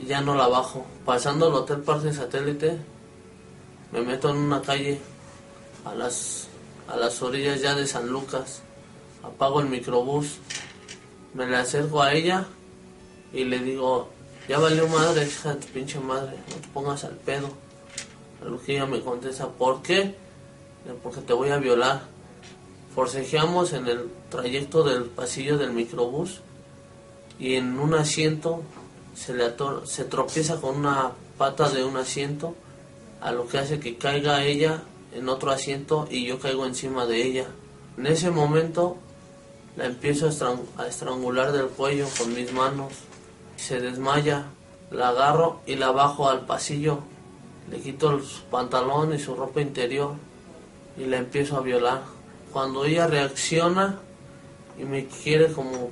y 0.00 0.06
ya 0.06 0.20
no 0.20 0.34
la 0.34 0.48
bajo. 0.48 0.86
Pasando 1.04 1.48
el 1.48 1.54
Hotel 1.54 1.80
Parque 1.80 2.12
Satélite, 2.12 2.78
me 3.92 4.00
meto 4.02 4.30
en 4.30 4.36
una 4.36 4.62
calle 4.62 5.00
a 5.84 5.94
las, 5.94 6.48
a 6.88 6.96
las 6.96 7.22
orillas 7.22 7.60
ya 7.60 7.74
de 7.74 7.86
San 7.86 8.08
Lucas. 8.08 8.62
Apago 9.22 9.60
el 9.60 9.68
microbús, 9.68 10.38
me 11.34 11.46
le 11.46 11.56
acerco 11.56 12.02
a 12.02 12.12
ella 12.12 12.46
y 13.32 13.44
le 13.44 13.58
digo, 13.58 14.08
ya 14.48 14.58
valió 14.58 14.88
madre, 14.88 15.26
hija 15.26 15.54
de 15.54 15.60
tu 15.60 15.66
pinche 15.68 16.00
madre, 16.00 16.36
no 16.48 16.56
te 16.56 16.68
pongas 16.68 17.04
al 17.04 17.16
pedo. 17.16 17.48
A 18.40 18.44
lo 18.44 18.60
que 18.60 18.76
ella 18.76 18.86
me 18.86 19.00
contesta, 19.00 19.48
¿por 19.48 19.82
qué? 19.82 20.14
Porque 21.02 21.20
te 21.20 21.32
voy 21.32 21.50
a 21.50 21.58
violar. 21.58 22.02
Forcejeamos 23.02 23.74
en 23.74 23.86
el 23.86 24.10
trayecto 24.28 24.82
del 24.82 25.04
pasillo 25.04 25.56
del 25.56 25.70
microbús 25.70 26.40
y 27.38 27.54
en 27.54 27.78
un 27.78 27.94
asiento 27.94 28.62
se 29.14 29.34
le 29.34 29.44
ator- 29.46 29.86
se 29.86 30.02
tropieza 30.02 30.60
con 30.60 30.74
una 30.78 31.12
pata 31.38 31.68
de 31.68 31.84
un 31.84 31.96
asiento, 31.96 32.56
a 33.20 33.30
lo 33.30 33.46
que 33.46 33.58
hace 33.58 33.78
que 33.78 33.98
caiga 33.98 34.42
ella 34.42 34.82
en 35.14 35.28
otro 35.28 35.52
asiento 35.52 36.08
y 36.10 36.26
yo 36.26 36.40
caigo 36.40 36.66
encima 36.66 37.06
de 37.06 37.22
ella. 37.24 37.46
En 37.96 38.08
ese 38.08 38.32
momento 38.32 38.96
la 39.76 39.86
empiezo 39.86 40.26
a, 40.26 40.82
a 40.82 40.88
estrangular 40.88 41.52
del 41.52 41.68
cuello 41.68 42.08
con 42.18 42.34
mis 42.34 42.52
manos. 42.52 42.94
Se 43.56 43.78
desmaya, 43.78 44.46
la 44.90 45.10
agarro 45.10 45.60
y 45.68 45.76
la 45.76 45.92
bajo 45.92 46.28
al 46.28 46.46
pasillo. 46.46 46.98
Le 47.70 47.78
quito 47.80 48.20
su 48.24 48.42
pantalón 48.50 49.14
y 49.14 49.20
su 49.20 49.36
ropa 49.36 49.60
interior 49.60 50.14
y 50.96 51.04
la 51.04 51.18
empiezo 51.18 51.58
a 51.58 51.60
violar. 51.60 52.17
Cuando 52.52 52.84
ella 52.84 53.06
reacciona 53.06 53.98
y 54.78 54.84
me 54.84 55.06
quiere 55.06 55.52
como 55.52 55.90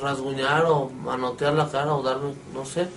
rasguñar 0.00 0.66
o 0.66 0.88
manotear 0.88 1.54
la 1.54 1.68
cara 1.68 1.94
o 1.94 2.02
darme, 2.02 2.34
no 2.54 2.64
sé. 2.64 2.88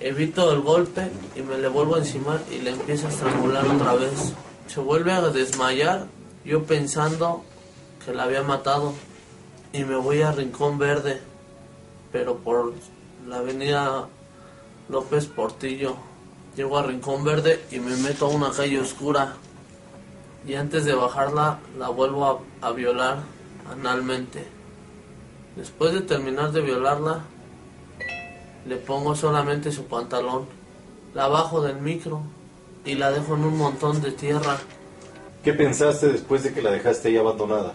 Evito 0.00 0.52
el 0.52 0.60
golpe 0.60 1.10
y 1.34 1.42
me 1.42 1.58
le 1.58 1.68
vuelvo 1.68 1.96
encima 1.96 2.40
y 2.50 2.58
le 2.58 2.70
empiezo 2.70 3.06
a 3.06 3.10
estrangular 3.10 3.66
otra 3.66 3.94
vez. 3.94 4.32
Se 4.66 4.80
vuelve 4.80 5.12
a 5.12 5.22
desmayar, 5.22 6.06
yo 6.44 6.64
pensando 6.64 7.44
que 8.04 8.12
la 8.12 8.24
había 8.24 8.42
matado 8.42 8.92
y 9.72 9.84
me 9.84 9.96
voy 9.96 10.22
a 10.22 10.32
Rincón 10.32 10.78
Verde, 10.78 11.20
pero 12.12 12.38
por 12.38 12.74
la 13.26 13.38
avenida 13.38 14.08
López 14.88 15.26
Portillo. 15.26 15.96
Llego 16.56 16.78
a 16.78 16.82
Rincón 16.82 17.24
Verde 17.24 17.64
y 17.70 17.80
me 17.80 17.96
meto 17.96 18.26
a 18.26 18.30
una 18.30 18.50
calle 18.50 18.80
oscura 18.80 19.36
y 20.46 20.54
antes 20.54 20.84
de 20.84 20.94
bajarla 20.94 21.58
la 21.78 21.88
vuelvo 21.88 22.44
a, 22.60 22.68
a 22.68 22.72
violar 22.72 23.18
analmente. 23.70 24.46
Después 25.56 25.92
de 25.92 26.02
terminar 26.02 26.52
de 26.52 26.60
violarla, 26.60 27.24
le 28.66 28.76
pongo 28.76 29.14
solamente 29.14 29.72
su 29.72 29.84
pantalón, 29.84 30.46
la 31.14 31.28
bajo 31.28 31.60
del 31.60 31.76
micro 31.76 32.22
y 32.84 32.94
la 32.94 33.10
dejo 33.10 33.34
en 33.34 33.44
un 33.44 33.56
montón 33.56 34.00
de 34.00 34.12
tierra. 34.12 34.58
¿Qué 35.42 35.52
pensaste 35.52 36.08
después 36.08 36.42
de 36.42 36.52
que 36.52 36.62
la 36.62 36.70
dejaste 36.70 37.08
ahí 37.08 37.16
abandonada? 37.16 37.74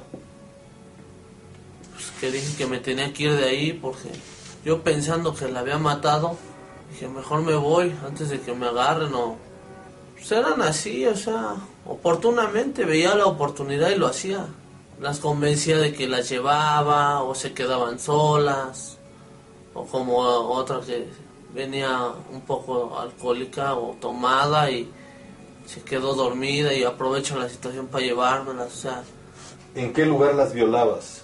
Pues 1.93 2.11
que 2.19 2.31
dije 2.31 2.57
que 2.57 2.67
me 2.67 2.79
tenía 2.79 3.11
que 3.13 3.23
ir 3.23 3.33
de 3.33 3.45
ahí 3.45 3.73
porque 3.73 4.09
yo 4.63 4.83
pensando 4.83 5.33
que 5.33 5.49
la 5.49 5.61
había 5.61 5.77
matado, 5.77 6.37
dije 6.91 7.07
mejor 7.07 7.41
me 7.41 7.55
voy 7.55 7.95
antes 8.05 8.29
de 8.29 8.39
que 8.39 8.53
me 8.53 8.67
agarren 8.67 9.13
o... 9.13 9.37
Pues 10.15 10.31
eran 10.33 10.61
así, 10.61 11.05
o 11.07 11.15
sea, 11.15 11.55
oportunamente 11.91 12.85
veía 12.85 13.15
la 13.15 13.25
oportunidad 13.25 13.89
y 13.89 13.95
lo 13.95 14.07
hacía. 14.07 14.45
Las 14.99 15.19
convencía 15.19 15.77
de 15.77 15.93
que 15.93 16.07
las 16.07 16.29
llevaba 16.29 17.23
o 17.23 17.33
se 17.35 17.53
quedaban 17.53 17.99
solas 17.99 18.97
o 19.73 19.85
como 19.85 20.17
otra 20.17 20.79
que 20.81 21.07
venía 21.53 22.11
un 22.31 22.41
poco 22.41 22.97
alcohólica 22.99 23.73
o 23.75 23.95
tomada 23.99 24.69
y 24.69 24.89
se 25.65 25.81
quedó 25.81 26.13
dormida 26.13 26.73
y 26.73 26.83
aprovecho 26.83 27.37
la 27.39 27.49
situación 27.49 27.87
para 27.87 28.05
llevármelas, 28.05 28.67
o 28.73 28.77
sea, 28.77 29.03
¿En 29.75 29.93
qué 29.93 30.05
lugar 30.05 30.35
las 30.35 30.53
violabas? 30.53 31.21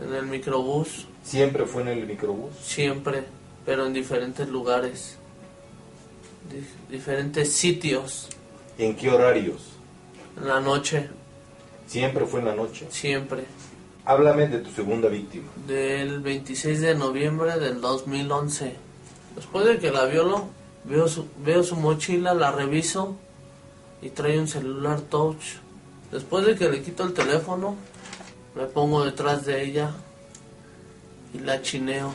en 0.00 0.14
el 0.14 0.26
microbús 0.26 1.06
¿Siempre 1.24 1.64
fue 1.66 1.82
en 1.82 1.88
el 1.88 2.06
microbús? 2.06 2.52
siempre, 2.62 3.24
pero 3.66 3.86
en 3.86 3.92
diferentes 3.92 4.48
lugares, 4.48 5.16
Dif- 6.50 6.90
diferentes 6.90 7.52
sitios, 7.52 8.28
¿En 8.78 8.96
qué 8.96 9.10
horarios? 9.10 9.71
En 10.36 10.48
la 10.48 10.60
noche, 10.60 11.08
Siempre 11.86 12.24
fue 12.26 12.40
en 12.40 12.46
la 12.46 12.54
noche. 12.54 12.86
siempre. 12.90 13.44
Háblame 14.04 14.48
de 14.48 14.58
tu 14.58 14.70
segunda 14.70 15.08
víctima. 15.08 15.48
Del 15.66 16.20
26 16.20 16.80
de 16.80 16.94
noviembre 16.94 17.58
del 17.58 17.80
2011. 17.80 18.74
Después 19.36 19.64
de 19.66 19.78
que 19.78 19.90
la 19.92 20.06
violo, 20.06 20.48
veo 20.84 21.06
su, 21.06 21.26
veo 21.44 21.62
su 21.62 21.76
mochila, 21.76 22.34
la 22.34 22.50
reviso 22.50 23.16
y 24.00 24.10
trae 24.10 24.40
un 24.40 24.48
celular 24.48 25.00
touch. 25.02 25.58
Después 26.10 26.44
de 26.46 26.56
que 26.56 26.68
le 26.68 26.82
quito 26.82 27.04
el 27.04 27.12
teléfono, 27.12 27.76
me 28.56 28.64
pongo 28.64 29.04
detrás 29.04 29.46
de 29.46 29.64
ella 29.64 29.92
y 31.32 31.38
la 31.38 31.62
chineo 31.62 32.12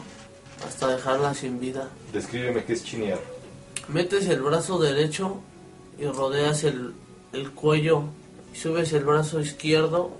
hasta 0.67 0.87
dejarla 0.87 1.33
sin 1.33 1.59
vida. 1.59 1.89
Descríbeme 2.11 2.65
qué 2.65 2.73
es 2.73 2.83
chinear. 2.83 3.19
Metes 3.87 4.27
el 4.27 4.41
brazo 4.41 4.77
derecho 4.77 5.39
y 5.97 6.05
rodeas 6.05 6.63
el, 6.65 6.93
el 7.33 7.51
cuello 7.51 8.03
y 8.53 8.57
subes 8.57 8.93
el 8.93 9.03
brazo 9.03 9.39
izquierdo 9.39 10.11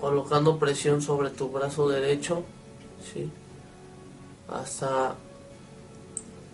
colocando 0.00 0.58
presión 0.58 1.00
sobre 1.00 1.30
tu 1.30 1.48
brazo 1.48 1.88
derecho, 1.88 2.42
¿sí? 3.12 3.30
Hasta 4.48 5.14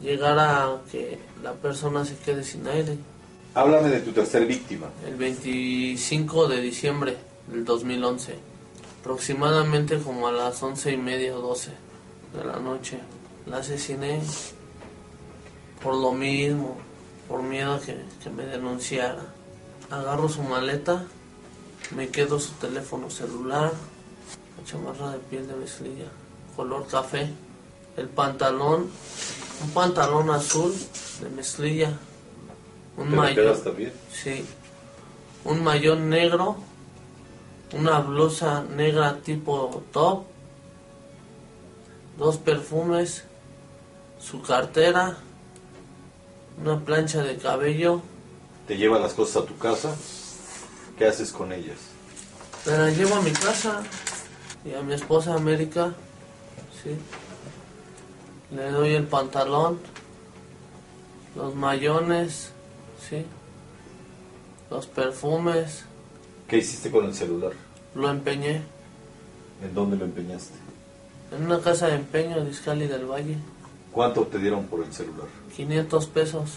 llegar 0.02 0.38
a 0.38 0.82
que 0.92 1.18
la 1.42 1.54
persona 1.54 2.04
se 2.04 2.16
quede 2.16 2.44
sin 2.44 2.66
aire. 2.68 2.98
Háblame 3.54 3.88
de 3.88 4.00
tu 4.00 4.12
tercer 4.12 4.46
víctima. 4.46 4.88
El 5.06 5.16
25 5.16 6.46
de 6.48 6.60
diciembre 6.60 7.16
del 7.46 7.64
2011, 7.64 8.34
aproximadamente 9.00 9.98
como 9.98 10.28
a 10.28 10.32
las 10.32 10.62
once 10.62 10.92
y 10.92 10.98
media 10.98 11.34
o 11.36 11.40
12 11.40 11.70
de 12.36 12.44
la 12.44 12.58
noche, 12.58 12.98
la 13.46 13.58
asesiné 13.58 14.20
por 15.82 15.94
lo 15.94 16.12
mismo, 16.12 16.76
por 17.28 17.42
miedo 17.42 17.74
a 17.74 17.80
que, 17.80 17.96
que 18.22 18.30
me 18.30 18.44
denunciara. 18.44 19.37
Agarro 19.90 20.28
su 20.28 20.42
maleta, 20.42 21.04
me 21.96 22.08
quedo 22.08 22.38
su 22.38 22.52
teléfono 22.54 23.08
celular, 23.10 23.72
la 24.58 24.64
chamarra 24.64 25.12
de 25.12 25.18
piel 25.18 25.48
de 25.48 25.54
mezclilla, 25.54 26.08
color 26.56 26.86
café, 26.86 27.30
el 27.96 28.08
pantalón, 28.08 28.90
un 29.62 29.70
pantalón 29.72 30.28
azul 30.28 30.74
de 31.22 31.30
mezclilla, 31.30 31.98
un 32.98 33.04
¿Te 33.08 33.10
lo 33.10 33.22
maillot. 33.22 33.44
quedas 33.44 33.64
también? 33.64 33.92
Sí. 34.12 34.44
Un 35.44 35.64
mayón 35.64 36.10
negro, 36.10 36.56
una 37.72 38.00
blusa 38.00 38.62
negra 38.64 39.16
tipo 39.22 39.82
top, 39.90 40.24
dos 42.18 42.36
perfumes, 42.36 43.24
su 44.20 44.42
cartera, 44.42 45.16
una 46.62 46.78
plancha 46.84 47.22
de 47.22 47.38
cabello. 47.38 48.02
Te 48.68 48.76
lleva 48.76 48.98
las 48.98 49.14
cosas 49.14 49.42
a 49.42 49.46
tu 49.46 49.56
casa. 49.56 49.96
¿Qué 50.98 51.06
haces 51.06 51.32
con 51.32 51.52
ellas? 51.52 51.78
Me 52.66 52.76
la 52.76 52.90
llevo 52.90 53.14
a 53.14 53.22
mi 53.22 53.30
casa 53.30 53.82
y 54.64 54.74
a 54.74 54.82
mi 54.82 54.92
esposa 54.94 55.34
América. 55.34 55.94
Sí. 56.82 56.90
Le 58.54 58.70
doy 58.70 58.94
el 58.94 59.06
pantalón, 59.06 59.78
los 61.34 61.54
mayones, 61.54 62.50
sí. 63.08 63.24
Los 64.70 64.86
perfumes, 64.86 65.84
¿Qué 66.46 66.58
hiciste 66.58 66.90
con 66.90 67.06
el 67.06 67.14
celular? 67.14 67.52
lo 67.94 68.10
empeñé. 68.10 68.62
¿En 69.62 69.74
dónde 69.74 69.96
lo 69.96 70.04
empeñaste? 70.04 70.54
En 71.34 71.44
una 71.44 71.60
casa 71.60 71.88
de 71.88 71.96
empeño 71.96 72.42
de 72.44 72.50
Iscali 72.50 72.86
del 72.86 73.06
Valle, 73.06 73.36
¿Cuánto 73.92 74.22
te 74.26 74.38
dieron 74.38 74.66
por 74.66 74.84
el 74.84 74.92
celular? 74.92 75.26
500 75.56 76.06
pesos. 76.08 76.50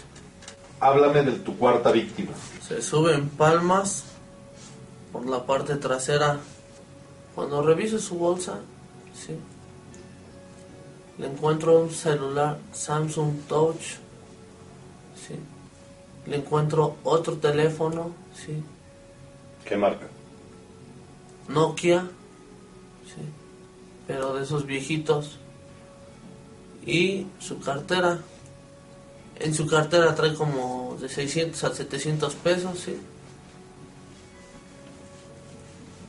Háblame 0.82 1.22
de 1.22 1.38
tu 1.38 1.56
cuarta 1.56 1.92
víctima. 1.92 2.32
Se 2.66 2.82
suben 2.82 3.28
palmas 3.28 4.02
por 5.12 5.24
la 5.28 5.46
parte 5.46 5.76
trasera. 5.76 6.40
Cuando 7.36 7.62
reviso 7.62 8.00
su 8.00 8.16
bolsa, 8.16 8.58
sí, 9.14 9.36
le 11.18 11.28
encuentro 11.28 11.78
un 11.78 11.92
celular 11.92 12.58
Samsung 12.72 13.42
Touch, 13.48 13.80
sí. 15.14 15.38
Le 16.26 16.36
encuentro 16.38 16.96
otro 17.04 17.36
teléfono, 17.36 18.10
sí, 18.34 18.62
¿Qué 19.64 19.76
marca? 19.76 20.08
Nokia, 21.46 22.08
sí, 23.06 23.22
pero 24.08 24.34
de 24.34 24.42
esos 24.42 24.66
viejitos. 24.66 25.38
Y 26.84 27.28
su 27.38 27.60
cartera. 27.60 28.18
En 29.42 29.52
su 29.52 29.66
cartera 29.66 30.14
trae 30.14 30.34
como 30.34 30.96
de 31.00 31.08
600 31.08 31.64
a 31.64 31.74
700 31.74 32.34
pesos, 32.36 32.78
sí. 32.78 32.96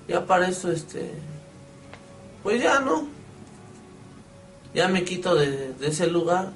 Ya 0.08 0.24
para 0.24 0.48
eso, 0.48 0.72
este. 0.72 1.12
Pues 2.44 2.62
ya 2.62 2.80
no. 2.80 3.08
Ya 4.76 4.88
me 4.88 5.04
quito 5.04 5.34
de, 5.34 5.74
ese 5.82 6.06
lugar 6.06 6.54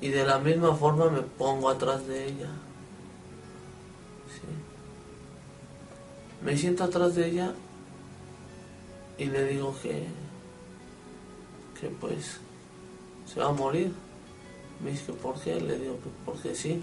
y 0.00 0.08
de 0.10 0.24
la 0.24 0.38
misma 0.38 0.76
forma 0.76 1.10
me 1.10 1.22
pongo 1.22 1.68
atrás 1.68 2.06
de 2.06 2.26
ella. 2.26 2.50
Sí. 4.28 4.46
Me 6.44 6.56
siento 6.56 6.84
atrás 6.84 7.16
de 7.16 7.26
ella 7.26 7.54
y 9.18 9.24
le 9.24 9.46
digo 9.46 9.74
que. 9.82 10.06
que 11.80 11.88
pues. 11.88 12.38
se 13.26 13.40
va 13.40 13.48
a 13.48 13.52
morir. 13.52 13.92
Me 14.82 14.90
dice 14.90 15.06
que 15.06 15.12
por 15.12 15.40
qué, 15.40 15.60
le 15.60 15.78
digo 15.78 15.94
que 15.96 16.10
porque 16.24 16.54
sí. 16.54 16.82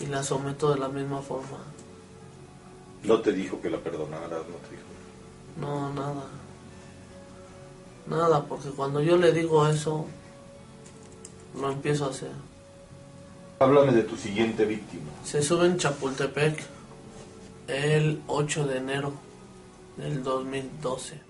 Y 0.00 0.06
la 0.06 0.22
someto 0.22 0.72
de 0.72 0.78
la 0.78 0.88
misma 0.88 1.22
forma. 1.22 1.58
No 3.04 3.20
te 3.20 3.32
dijo 3.32 3.60
que 3.60 3.70
la 3.70 3.78
perdonaras, 3.78 4.30
no 4.30 4.56
te 4.56 4.70
dijo. 4.70 4.88
No, 5.60 5.92
nada. 5.92 6.24
Nada, 8.06 8.44
porque 8.44 8.70
cuando 8.70 9.02
yo 9.02 9.16
le 9.16 9.32
digo 9.32 9.66
eso, 9.68 10.06
lo 11.60 11.70
empiezo 11.70 12.06
a 12.06 12.10
hacer. 12.10 12.30
Háblame 13.60 13.92
de 13.92 14.02
tu 14.02 14.16
siguiente 14.16 14.64
víctima. 14.64 15.10
Se 15.24 15.42
sube 15.42 15.66
en 15.66 15.78
Chapultepec 15.78 16.62
el 17.66 18.22
8 18.26 18.66
de 18.66 18.78
enero 18.78 19.12
del 19.96 20.22
2012. 20.22 21.20